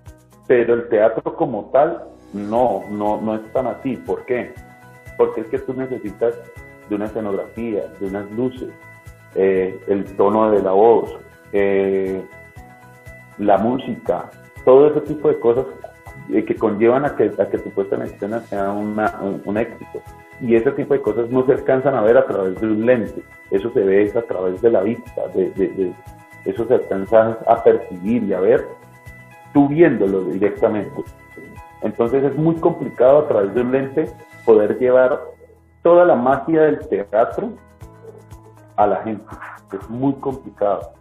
Pero 0.47 0.75
el 0.75 0.89
teatro 0.89 1.35
como 1.35 1.71
tal, 1.73 2.03
no, 2.35 2.83
no, 2.91 3.21
no 3.21 3.37
es 3.37 3.53
tan 3.53 3.67
así. 3.67 3.97
¿Por 3.97 4.27
qué? 4.27 4.53
Porque 5.17 5.41
es 5.43 5.47
que 5.47 5.59
tú 5.61 5.73
necesitas 5.73 6.35
de 6.89 6.95
una 6.95 7.07
escenografía, 7.07 7.87
de 7.99 8.07
unas 8.07 8.31
luces, 8.33 8.69
eh, 9.35 9.81
el 9.87 10.05
tono 10.17 10.51
de 10.51 10.63
la 10.63 10.73
voz, 10.73 11.17
eh, 11.53 12.23
la 13.39 13.57
música, 13.57 14.31
todo 14.65 14.89
ese 14.89 15.01
tipo 15.03 15.29
de 15.29 15.39
cosas 15.39 15.65
eh, 16.31 16.45
que 16.45 16.57
conllevan 16.57 17.05
a 17.05 17.17
que, 17.17 17.31
a 17.39 17.49
que 17.49 17.59
tu 17.59 17.71
puesta 17.71 17.97
en 17.97 18.03
escena 18.03 18.41
sea 18.41 18.73
una, 18.73 19.21
un, 19.45 19.59
éxito. 19.59 20.01
Y 20.41 20.55
ese 20.55 20.73
tipo 20.73 20.95
de 20.95 21.03
cosas 21.03 21.29
no 21.29 21.45
se 21.45 21.53
alcanzan 21.53 21.95
a 21.95 22.01
ver 22.01 22.17
a 22.17 22.25
través 22.25 22.59
de 22.61 22.67
un 22.67 22.87
lente, 22.87 23.23
eso 23.51 23.71
se 23.73 23.81
ve 23.81 24.11
a 24.15 24.23
través 24.23 24.63
de 24.63 24.71
la 24.71 24.81
vista, 24.81 25.29
de, 25.35 25.51
de, 25.51 25.93
eso 26.47 26.67
se 26.67 26.75
alcanza 26.75 27.39
a 27.47 27.63
percibir 27.63 28.23
y 28.25 28.33
a 28.33 28.41
ver 28.41 28.67
tú 29.53 29.69
viéndolo 29.69 30.25
directamente. 30.25 31.05
Entonces 31.83 32.25
es 32.25 32.37
muy 32.37 32.55
complicado 32.57 33.19
a 33.19 33.29
través 33.29 33.55
de 33.55 33.61
un 33.61 33.73
lente 33.73 34.11
poder 34.47 34.79
llevar 34.79 35.21
toda 35.83 36.07
la 36.07 36.17
magia 36.17 36.63
del 36.63 36.89
teatro 36.89 37.51
a 38.77 38.87
la 38.87 39.03
gente. 39.03 39.27
Es 39.73 39.91
muy 39.91 40.15
complicado. 40.15 40.93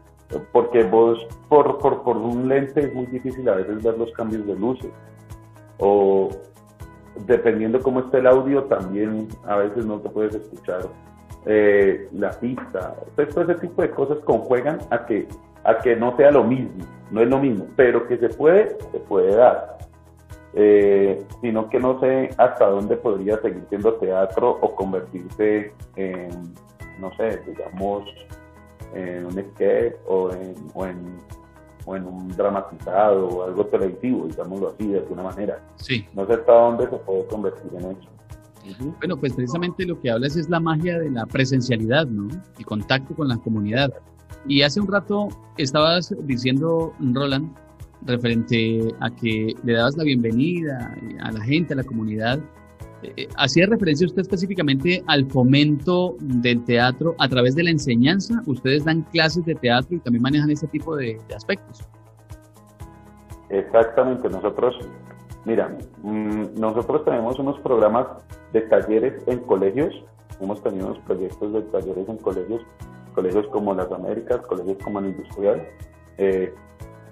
Porque 0.51 0.83
vos, 0.83 1.25
por, 1.47 1.77
por, 1.79 2.03
por 2.03 2.17
un 2.17 2.49
lente, 2.49 2.81
es 2.81 2.93
muy 2.93 3.05
difícil 3.05 3.47
a 3.47 3.55
veces 3.55 3.81
ver 3.81 3.97
los 3.97 4.11
cambios 4.11 4.45
de 4.45 4.55
luces 4.55 4.91
o 5.79 6.29
dependiendo 7.25 7.79
cómo 7.81 8.01
esté 8.01 8.19
el 8.19 8.27
audio, 8.27 8.63
también 8.63 9.27
a 9.45 9.57
veces 9.57 9.85
no 9.85 9.99
te 9.99 10.09
puedes 10.09 10.35
escuchar 10.35 10.81
eh, 11.45 12.07
la 12.13 12.31
pista. 12.31 12.95
Entonces, 13.07 13.35
todo 13.35 13.51
ese 13.51 13.61
tipo 13.61 13.81
de 13.81 13.91
cosas 13.91 14.17
conjuegan 14.19 14.79
a 14.89 15.05
que, 15.05 15.27
a 15.63 15.77
que 15.79 15.95
no 15.95 16.15
sea 16.17 16.31
lo 16.31 16.43
mismo, 16.43 16.85
no 17.11 17.21
es 17.21 17.29
lo 17.29 17.39
mismo, 17.39 17.67
pero 17.75 18.07
que 18.07 18.17
se 18.17 18.29
puede, 18.29 18.77
se 18.91 18.99
puede 18.99 19.35
dar. 19.35 19.77
Eh, 20.55 21.25
sino 21.41 21.67
que 21.67 21.79
no 21.79 21.99
sé 21.99 22.29
hasta 22.37 22.67
dónde 22.67 22.95
podría 22.95 23.41
seguir 23.41 23.63
siendo 23.69 23.95
teatro 23.95 24.51
o 24.61 24.75
convertirse 24.75 25.73
en, 25.95 26.53
no 26.99 27.11
sé, 27.15 27.41
digamos, 27.47 28.03
en 28.93 29.25
un 29.25 29.31
sketch 29.31 29.95
o 30.07 30.31
en, 30.31 30.53
o 30.75 30.85
en 30.85 31.17
o 31.85 31.95
en 31.95 32.05
un 32.05 32.29
dramatizado 32.29 33.27
o 33.27 33.43
algo 33.43 33.65
televisivo, 33.65 34.27
digámoslo 34.27 34.69
así, 34.69 34.87
de 34.87 34.99
alguna 34.99 35.23
manera. 35.23 35.61
Sí. 35.75 36.05
No 36.13 36.25
sé 36.25 36.33
hasta 36.33 36.53
dónde 36.53 36.89
se 36.89 36.97
puede 36.97 37.25
convertir 37.27 37.71
en 37.73 37.91
eso. 37.91 38.09
Bueno, 38.99 39.17
pues 39.17 39.33
precisamente 39.33 39.85
lo 39.85 39.99
que 39.99 40.09
hablas 40.09 40.37
es 40.37 40.49
la 40.49 40.59
magia 40.59 40.97
de 40.97 41.11
la 41.11 41.25
presencialidad, 41.25 42.05
¿no? 42.07 42.29
El 42.57 42.65
contacto 42.65 43.13
con 43.13 43.27
la 43.27 43.37
comunidad. 43.37 43.93
Y 44.47 44.61
hace 44.61 44.79
un 44.79 44.87
rato 44.87 45.27
estabas 45.57 46.13
diciendo, 46.23 46.93
Roland, 46.99 47.53
referente 48.05 48.93
a 48.99 49.09
que 49.09 49.53
le 49.63 49.73
dabas 49.73 49.97
la 49.97 50.03
bienvenida 50.03 50.95
a 51.21 51.31
la 51.31 51.41
gente, 51.41 51.73
a 51.73 51.77
la 51.77 51.83
comunidad, 51.83 52.39
eh, 53.03 53.27
¿Hacía 53.37 53.65
referencia 53.67 54.07
usted 54.07 54.21
específicamente 54.21 55.03
al 55.07 55.25
fomento 55.25 56.15
del 56.19 56.63
teatro 56.63 57.15
a 57.19 57.27
través 57.27 57.55
de 57.55 57.63
la 57.63 57.71
enseñanza? 57.71 58.41
¿Ustedes 58.45 58.85
dan 58.85 59.01
clases 59.11 59.45
de 59.45 59.55
teatro 59.55 59.95
y 59.95 59.99
también 59.99 60.23
manejan 60.23 60.49
ese 60.49 60.67
tipo 60.67 60.95
de, 60.95 61.19
aspectos? 61.35 61.83
Exactamente, 63.49 64.29
nosotros, 64.29 64.75
mira, 65.45 65.77
mm, 66.01 66.59
nosotros 66.59 67.05
tenemos 67.05 67.37
unos 67.39 67.59
programas 67.59 68.07
de 68.51 68.61
talleres 68.61 69.21
en 69.27 69.39
colegios, 69.39 69.93
hemos 70.39 70.61
tenido 70.63 70.87
unos 70.87 70.99
proyectos 70.99 71.53
de 71.53 71.61
talleres 71.63 72.09
en 72.09 72.17
colegios, 72.17 72.61
colegios 73.13 73.47
como 73.47 73.73
las 73.75 73.91
Américas, 73.91 74.41
colegios 74.47 74.77
como 74.83 74.99
el 74.99 75.07
Industrial, 75.07 75.67
eh, 76.17 76.53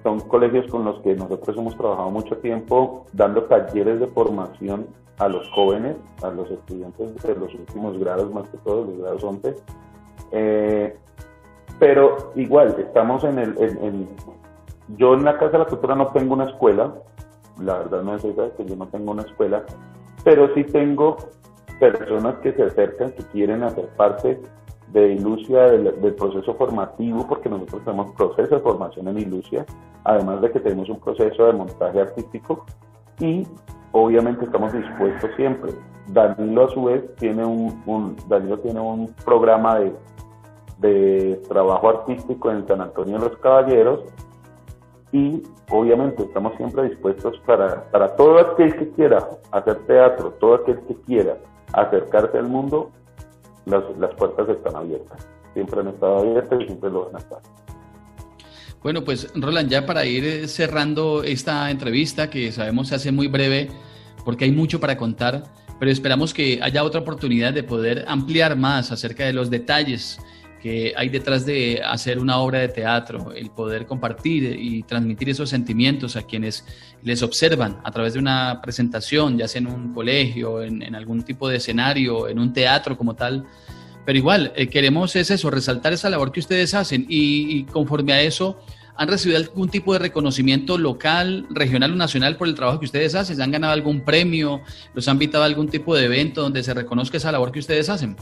son 0.04 0.20
colegios 0.22 0.70
con 0.72 0.86
los 0.86 1.02
que 1.02 1.16
nosotros 1.16 1.58
hemos 1.58 1.78
trabajado 1.78 2.10
mucho 2.10 2.38
tiempo 2.38 3.06
dando 3.14 3.44
talleres 3.44 4.00
de 4.00 4.08
formación 4.08 4.88
a 5.18 5.28
los 5.28 5.48
jóvenes, 5.52 5.96
a 6.24 6.30
los 6.30 6.50
estudiantes 6.50 7.16
de 7.22 7.36
los 7.36 7.54
últimos 7.54 7.98
grados, 8.00 8.34
más 8.34 8.50
que 8.50 8.58
todos 8.58 8.88
los 8.88 8.98
grados 8.98 9.24
11. 9.24 9.56
Eh, 10.32 10.98
pero 11.80 12.32
igual, 12.36 12.76
estamos 12.80 13.24
en 13.24 13.40
el... 13.40 14.08
yo 14.98 15.14
en 15.14 15.24
la 15.24 15.38
Casa 15.38 15.54
de 15.54 15.58
la 15.60 15.66
Cultura 15.66 15.96
no 15.96 16.08
tengo 16.08 16.34
una 16.34 16.46
escuela, 16.46 16.94
la 17.60 17.78
verdad 17.80 18.02
no 18.02 18.16
es 18.16 18.24
esa, 18.24 18.50
que 18.56 18.66
yo 18.66 18.76
no 18.76 18.88
tengo 18.88 19.12
una 19.12 19.24
escuela, 19.24 19.64
pero 20.24 20.54
sí 20.56 20.64
tengo 20.64 21.18
personas 21.80 22.36
que 22.38 22.54
se 22.54 22.64
acercan, 22.64 23.12
que 23.12 23.24
quieren 23.26 23.64
hacer 23.64 23.88
parte 23.90 24.40
de 24.92 25.14
Ilusia, 25.14 25.64
del, 25.64 26.14
proceso 26.16 26.54
formativo, 26.56 27.26
porque 27.28 27.50
nosotros 27.50 27.84
tenemos 27.84 28.12
proceso 28.12 28.56
de 28.56 28.62
formación 28.62 29.08
en 29.08 29.20
Ilusia, 29.20 29.66
además 30.04 30.42
de 30.42 30.52
que 30.52 30.60
tenemos 30.60 30.90
un 30.90 31.00
proceso 31.00 31.46
de 31.46 31.54
montaje 31.54 32.02
artístico 32.02 32.66
y 33.20 33.48
obviamente 33.92 34.46
estamos 34.46 34.74
dispuestos 34.74 35.30
siempre. 35.36 35.72
Danilo 36.08 36.66
a 36.66 36.70
su 36.70 36.86
vez 36.86 37.16
tiene 37.16 37.46
un, 37.46 38.16
Danilo 38.28 38.60
tiene 38.60 38.80
un 38.80 39.14
programa 39.24 39.80
de, 39.80 39.94
de 40.80 41.42
trabajo 41.48 41.90
artístico 41.90 42.52
en 42.52 42.68
San 42.68 42.82
Antonio 42.82 43.18
de 43.20 43.30
los 43.30 43.38
Caballeros 43.38 44.02
y 45.12 45.44
obviamente 45.70 46.24
estamos 46.24 46.56
siempre 46.58 46.90
dispuestos 46.90 47.38
para, 47.46 47.84
para 47.92 48.16
todo 48.16 48.40
aquel 48.40 48.76
que 48.76 48.90
quiera 48.92 49.28
hacer 49.52 49.78
teatro, 49.86 50.32
todo 50.40 50.56
aquel 50.56 50.80
que 50.82 50.96
quiera 50.96 51.38
acercarse 51.74 52.38
al 52.38 52.48
mundo, 52.48 52.92
las, 53.66 53.84
las 53.98 54.14
puertas 54.16 54.50
están 54.50 54.76
abiertas. 54.76 55.28
Siempre 55.54 55.82
han 55.82 55.88
estado 55.90 56.20
abiertas 56.20 56.62
y 56.62 56.66
siempre 56.66 56.90
lo 56.90 57.06
van 57.06 57.16
a 57.16 57.20
estar. 57.20 57.40
Bueno, 58.84 59.04
pues 59.04 59.32
Roland, 59.36 59.70
ya 59.70 59.86
para 59.86 60.06
ir 60.06 60.26
eh, 60.26 60.48
cerrando 60.48 61.24
esta 61.24 61.70
entrevista 61.70 62.30
que 62.30 62.52
sabemos 62.52 62.88
se 62.88 62.96
hace 62.96 63.12
muy 63.12 63.28
breve 63.28 63.70
porque 64.26 64.46
hay 64.46 64.52
mucho 64.52 64.80
para 64.80 64.98
contar, 64.98 65.44
pero 65.80 65.92
esperamos 65.92 66.34
que 66.34 66.60
haya 66.62 66.84
otra 66.84 67.02
oportunidad 67.02 67.54
de 67.54 67.64
poder 67.64 68.06
ampliar 68.08 68.56
más 68.56 68.92
acerca 68.92 69.26
de 69.26 69.34
los 69.34 69.50
detalles 69.50 70.20
que 70.62 70.94
hay 70.96 71.10
detrás 71.10 71.46
de 71.46 71.82
hacer 71.84 72.20
una 72.20 72.38
obra 72.38 72.60
de 72.60 72.68
teatro, 72.68 73.34
el 73.34 73.50
poder 73.50 73.88
compartir 73.88 74.44
y 74.60 74.84
transmitir 74.84 75.30
esos 75.30 75.50
sentimientos 75.50 76.16
a 76.16 76.22
quienes 76.22 76.66
les 77.02 77.24
observan 77.24 77.80
a 77.84 77.92
través 77.92 78.14
de 78.14 78.20
una 78.20 78.62
presentación, 78.62 79.38
ya 79.40 79.48
sea 79.48 79.60
en 79.60 79.68
un 79.68 79.94
colegio, 79.94 80.62
en, 80.62 80.96
algún 80.96 81.24
tipo 81.24 81.50
de 81.50 81.58
escenario, 81.58 82.30
en 82.30 82.38
un 82.38 82.54
teatro 82.54 82.96
como 82.96 83.16
tal. 83.16 83.46
Pero 84.06 84.18
igual, 84.18 84.54
eh, 84.56 84.68
queremos 84.68 85.16
es 85.16 85.32
eso, 85.32 85.50
resaltar 85.50 85.94
esa 85.94 86.10
labor 86.10 86.32
que 86.32 86.40
ustedes 86.40 86.76
hacen 86.76 87.06
y, 87.10 87.64
conforme 87.66 88.14
a 88.14 88.22
eso, 88.22 88.60
¿han 88.96 89.08
recibido 89.08 89.40
algún 89.40 89.70
tipo 89.70 89.94
de 89.94 90.00
reconocimiento 90.00 90.78
local, 90.78 91.48
regional 91.50 91.94
o 91.94 91.96
nacional 91.96 92.38
por 92.38 92.48
el 92.48 92.54
trabajo 92.54 92.80
que 92.80 92.86
ustedes 92.86 93.16
hacen? 93.16 93.42
¿Han 93.42 93.50
ganado 93.50 93.74
algún 93.74 94.02
premio? 94.02 94.62
¿Los 94.94 95.08
han 95.08 95.16
invitado 95.16 95.44
a 95.44 95.48
algún 95.48 95.70
tipo 95.70 95.96
de 95.96 96.06
evento 96.06 96.42
donde 96.44 96.62
se 96.62 96.74
reconozca 96.76 97.18
esa 97.18 97.32
labor 97.32 97.52
que 97.52 97.60
ustedes 97.60 97.90
hacen? 97.90 98.16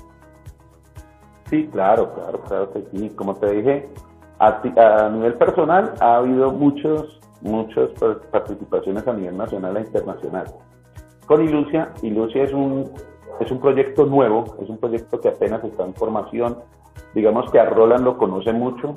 Sí, 1.50 1.68
claro, 1.72 2.14
claro, 2.14 2.42
claro 2.42 2.72
que 2.72 2.84
sí. 2.92 3.10
Como 3.16 3.36
te 3.36 3.52
dije, 3.52 3.90
a, 4.40 5.10
nivel 5.12 5.34
personal 5.34 5.94
ha 6.00 6.18
habido 6.18 6.52
muchos, 6.52 7.20
muchas 7.42 7.90
participaciones 8.32 9.08
a 9.08 9.14
nivel 9.14 9.36
nacional 9.36 9.78
e 9.78 9.82
internacional. 9.82 10.46
Con 11.26 11.44
Ilusia, 11.44 11.92
Ilusia 12.04 12.44
es 12.44 12.54
un, 12.54 12.92
es 13.40 13.52
un 13.52 13.60
proyecto 13.60 14.06
nuevo, 14.06 14.58
es 14.62 14.70
un 14.70 14.78
proyecto 14.78 15.20
que 15.20 15.30
apenas 15.30 15.64
está 15.64 15.86
en 15.86 15.96
formación. 15.96 16.60
Digamos 17.16 17.50
que 17.52 17.60
a 17.60 17.66
Roland 17.66 18.04
lo 18.04 18.18
conoce 18.18 18.54
mucho 18.54 18.94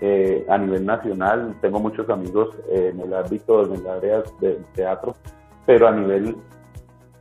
eh, 0.00 0.44
a 0.48 0.58
nivel 0.58 0.84
nacional, 0.84 1.56
tengo 1.60 1.78
muchos 1.78 2.08
amigos 2.10 2.48
en 2.70 3.00
el 3.00 3.14
ámbito, 3.14 3.64
en 3.64 3.74
el 3.74 3.86
área 3.86 4.22
del 4.40 4.64
teatro, 4.74 5.14
pero 5.64 5.86
a 5.86 5.92
nivel 5.92 6.36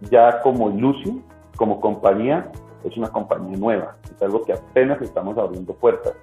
ya 0.10 0.42
como 0.42 0.72
Ilusia, 0.72 1.14
como 1.56 1.80
compañía, 1.80 2.52
es 2.84 2.98
una 2.98 3.10
compañía 3.10 3.58
nueva, 3.58 3.98
es 4.04 4.22
algo 4.22 4.44
que 4.44 4.54
apenas 4.54 5.02
estamos 5.02 5.38
abriendo 5.38 5.74
puertas. 5.74 6.14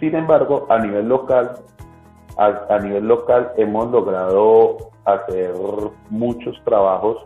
Sin 0.00 0.14
embargo, 0.14 0.66
a 0.68 0.78
nivel 0.78 1.08
local, 1.08 1.52
a, 2.36 2.78
nivel 2.78 3.06
local 3.06 3.52
hemos 3.56 3.90
logrado 3.90 4.78
hacer 5.04 5.54
muchos 6.10 6.60
trabajos 6.64 7.24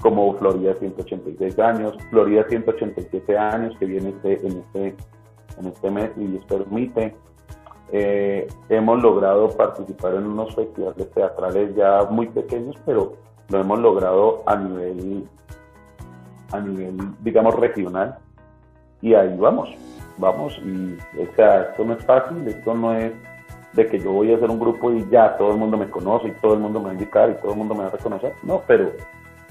como 0.00 0.34
Florida 0.34 0.74
186 0.74 1.58
años, 1.58 1.96
Florida 2.10 2.44
187 2.48 3.38
años 3.38 3.74
que 3.78 3.86
viene 3.86 4.10
este, 4.10 4.46
en, 4.46 4.58
este, 4.58 4.96
en 5.58 5.66
este 5.66 5.90
mes 5.90 6.10
y 6.16 6.28
les 6.28 6.44
permite. 6.44 7.16
Eh, 7.92 8.48
hemos 8.68 9.02
logrado 9.02 9.50
participar 9.50 10.14
en 10.14 10.26
unos 10.26 10.54
festivales 10.54 11.10
teatrales 11.10 11.74
ya 11.76 12.04
muy 12.10 12.26
pequeños, 12.28 12.76
pero 12.86 13.12
lo 13.48 13.60
hemos 13.60 13.78
logrado 13.78 14.42
a 14.46 14.56
nivel, 14.56 15.28
a 16.52 16.60
nivel, 16.60 16.96
digamos, 17.20 17.54
regional. 17.56 18.16
Y 19.00 19.14
ahí 19.14 19.34
vamos, 19.36 19.70
vamos. 20.18 20.58
Y, 20.64 20.94
o 21.20 21.34
sea, 21.34 21.62
esto 21.62 21.84
no 21.84 21.94
es 21.94 22.04
fácil, 22.04 22.46
esto 22.46 22.74
no 22.74 22.94
es 22.94 23.12
de 23.72 23.86
que 23.86 23.98
yo 23.98 24.12
voy 24.12 24.32
a 24.32 24.36
hacer 24.36 24.50
un 24.50 24.60
grupo 24.60 24.92
y 24.92 25.08
ya 25.10 25.36
todo 25.36 25.52
el 25.52 25.58
mundo 25.58 25.76
me 25.76 25.88
conoce 25.88 26.28
y 26.28 26.32
todo 26.42 26.54
el 26.54 26.60
mundo 26.60 26.78
me 26.78 26.86
va 26.86 26.90
a 26.90 26.94
indicar 26.94 27.30
y 27.30 27.40
todo 27.40 27.52
el 27.52 27.58
mundo 27.58 27.74
me 27.74 27.80
va 27.80 27.86
a 27.86 27.90
reconocer. 27.90 28.34
No, 28.42 28.62
pero 28.66 28.92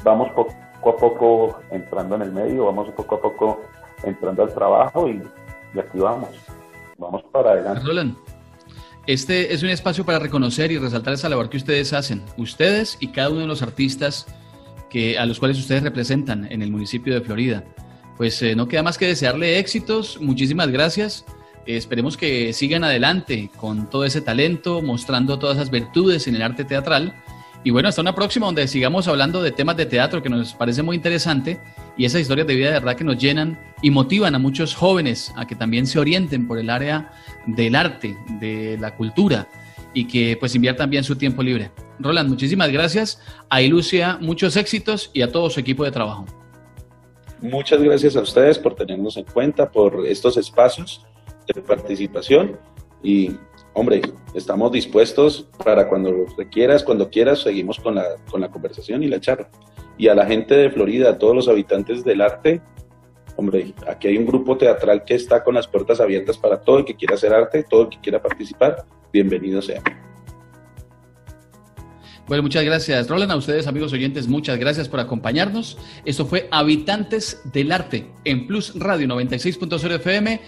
vamos 0.03 0.29
poco 0.31 0.89
a 0.89 0.97
poco 0.97 1.59
entrando 1.71 2.15
en 2.15 2.21
el 2.23 2.31
medio, 2.31 2.65
vamos 2.65 2.89
poco 2.91 3.15
a 3.15 3.21
poco 3.21 3.61
entrando 4.03 4.43
al 4.43 4.53
trabajo 4.53 5.07
y, 5.07 5.21
aquí 5.79 5.99
vamos. 5.99 6.29
Vamos 6.97 7.23
para 7.31 7.51
adelante. 7.51 7.83
Roland, 7.83 8.15
este 9.07 9.53
es 9.53 9.63
un 9.63 9.69
espacio 9.69 10.05
para 10.05 10.19
reconocer 10.19 10.71
y 10.71 10.77
resaltar 10.77 11.13
esa 11.13 11.29
labor 11.29 11.49
que 11.49 11.57
ustedes 11.57 11.93
hacen, 11.93 12.21
ustedes 12.37 12.97
y 12.99 13.07
cada 13.07 13.29
uno 13.29 13.39
de 13.39 13.47
los 13.47 13.63
artistas 13.63 14.27
que, 14.91 15.17
a 15.17 15.25
los 15.25 15.39
cuales 15.39 15.58
ustedes 15.58 15.82
representan 15.82 16.51
en 16.51 16.62
el 16.62 16.71
municipio 16.71 17.13
de 17.13 17.21
Florida. 17.21 17.63
Pues 18.17 18.41
eh, 18.41 18.56
no 18.56 18.67
queda 18.67 18.84
más 18.84 18.97
que 18.97 19.08
desearle 19.08 19.58
éxitos, 19.58 20.19
muchísimas 20.21 20.69
gracias 20.69 21.25
esperemos 21.65 22.17
que 22.17 22.54
sigan 22.54 22.84
adelante 22.84 23.49
con 23.58 23.89
todo 23.89 24.06
ese 24.06 24.21
talento, 24.21 24.82
mostrando 24.82 25.39
todas 25.39 25.58
esas 25.58 25.71
virtudes 25.71 26.27
en 26.27 26.36
el 26.36 26.41
arte 26.41 26.65
teatral. 26.65 27.13
Y 27.63 27.69
bueno, 27.69 27.89
hasta 27.89 28.01
una 28.01 28.15
próxima 28.15 28.47
donde 28.47 28.67
sigamos 28.67 29.08
hablando 29.08 29.43
de 29.43 29.51
temas 29.51 29.77
de 29.77 29.86
teatro 29.86 30.23
que 30.23 30.30
nos 30.30 30.54
parece 30.54 30.82
muy 30.82 30.95
interesante 30.95 31.60
y 31.95 32.06
esas 32.06 32.21
historias 32.21 32.47
de 32.47 32.56
vida 32.56 32.67
de 32.67 32.73
verdad 32.73 32.95
que 32.95 33.04
nos 33.04 33.19
llenan 33.19 33.60
y 33.84 33.91
motivan 33.91 34.34
a 34.34 34.39
muchos 34.39 34.73
jóvenes 34.73 35.32
a 35.36 35.45
que 35.45 35.56
también 35.56 35.86
se 35.86 35.99
orienten 35.99 36.47
por 36.47 36.58
el 36.58 36.71
área 36.71 37.12
del 37.45 37.75
arte, 37.75 38.17
de 38.39 38.77
la 38.80 38.95
cultura 38.95 39.47
y 39.93 40.08
que 40.08 40.38
pues 40.39 40.56
inviertan 40.56 40.89
bien 40.89 41.04
su 41.04 41.15
tiempo 41.15 41.43
libre. 41.43 41.71
Roland, 41.99 42.30
muchísimas 42.30 42.71
gracias. 42.71 43.21
A 43.49 43.62
Ilusia, 43.62 44.17
muchos 44.21 44.56
éxitos 44.56 45.12
y 45.13 45.21
a 45.21 45.32
todo 45.32 45.49
su 45.49 45.60
equipo 45.60 45.84
de 45.84 45.91
trabajo. 45.91 46.25
Muchas 47.41 47.82
gracias 47.82 48.15
a 48.15 48.21
ustedes 48.21 48.60
por 48.60 48.75
tenernos 48.75 49.17
en 49.17 49.25
cuenta, 49.25 49.71
por 49.71 50.06
estos 50.06 50.38
espacios 50.38 51.06
de 51.47 51.62
participación 51.62 52.60
y 53.04 53.32
hombre, 53.73 54.01
estamos 54.36 54.71
dispuestos 54.71 55.47
para 55.63 55.88
cuando 55.88 56.25
requieras, 56.38 56.84
cuando 56.84 57.10
quieras, 57.10 57.39
seguimos 57.39 57.80
con 57.80 57.95
la, 57.95 58.06
con 58.30 58.41
la 58.41 58.49
conversación 58.49 59.04
y 59.04 59.08
la 59.08 59.19
charla. 59.19 59.49
Y 59.97 60.08
a 60.08 60.15
la 60.15 60.25
gente 60.25 60.56
de 60.56 60.69
Florida, 60.69 61.12
a 61.12 61.17
todos 61.17 61.36
los 61.36 61.47
habitantes 61.47 62.04
del 62.04 62.21
arte, 62.21 62.62
hombre, 63.36 63.73
aquí 63.88 64.08
hay 64.08 64.17
un 64.17 64.25
grupo 64.25 64.58
teatral 64.58 65.04
que 65.04 65.15
está 65.15 65.43
con 65.43 65.56
las 65.56 65.67
puertas 65.67 65.99
abiertas 65.99 66.38
para 66.38 66.62
todo 66.62 66.80
el 66.80 66.86
que 66.86 66.95
quiera 66.95 67.15
hacer 67.15 67.34
arte, 67.34 67.63
todo 67.63 67.84
el 67.84 67.89
que 67.89 67.99
quiera 67.99 68.21
participar, 68.21 68.86
bienvenido 69.12 69.62
sea. 69.62 69.82
Bueno, 72.28 72.43
muchas 72.43 72.63
gracias, 72.63 73.10
Roland. 73.10 73.32
A 73.32 73.36
ustedes, 73.36 73.67
amigos 73.67 73.91
oyentes, 73.91 74.28
muchas 74.28 74.58
gracias 74.58 74.88
por 74.88 75.02
acompañarnos. 75.02 75.78
Esto 76.06 76.26
fue 76.26 76.47
Habitantes 76.50 77.41
del 77.52 77.74
Arte 77.74 78.08
en 78.24 78.47
Plus 78.47 78.74
Radio 78.76 79.06
96.0 79.08 79.95
FM 79.95 80.39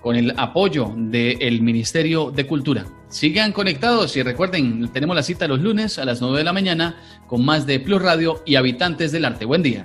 con 0.00 0.16
el 0.16 0.34
apoyo 0.36 0.92
del 0.96 1.62
Ministerio 1.62 2.32
de 2.32 2.46
Cultura. 2.46 2.86
Sigan 3.08 3.52
conectados 3.52 4.16
y 4.16 4.22
recuerden, 4.22 4.90
tenemos 4.92 5.14
la 5.14 5.22
cita 5.22 5.46
los 5.46 5.60
lunes 5.60 5.98
a 5.98 6.04
las 6.04 6.20
9 6.20 6.38
de 6.38 6.44
la 6.44 6.52
mañana 6.52 6.96
con 7.28 7.44
más 7.44 7.66
de 7.66 7.78
Plus 7.78 8.02
Radio 8.02 8.42
y 8.44 8.56
Habitantes 8.56 9.12
del 9.12 9.24
Arte. 9.24 9.44
Buen 9.44 9.62
día. 9.62 9.84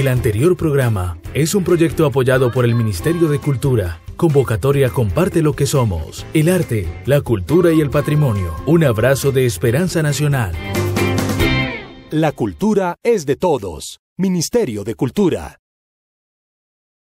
El 0.00 0.08
anterior 0.08 0.56
programa 0.56 1.18
es 1.34 1.54
un 1.54 1.62
proyecto 1.62 2.06
apoyado 2.06 2.50
por 2.50 2.64
el 2.64 2.74
Ministerio 2.74 3.28
de 3.28 3.38
Cultura. 3.38 4.00
Convocatoria 4.16 4.88
Comparte 4.88 5.42
lo 5.42 5.52
que 5.52 5.66
somos. 5.66 6.24
El 6.32 6.48
arte, 6.48 7.02
la 7.04 7.20
cultura 7.20 7.70
y 7.70 7.82
el 7.82 7.90
patrimonio. 7.90 8.56
Un 8.64 8.82
abrazo 8.82 9.30
de 9.30 9.44
esperanza 9.44 10.00
nacional. 10.00 10.54
La 12.10 12.32
cultura 12.32 12.96
es 13.02 13.26
de 13.26 13.36
todos. 13.36 14.00
Ministerio 14.16 14.84
de 14.84 14.94
Cultura. 14.94 15.59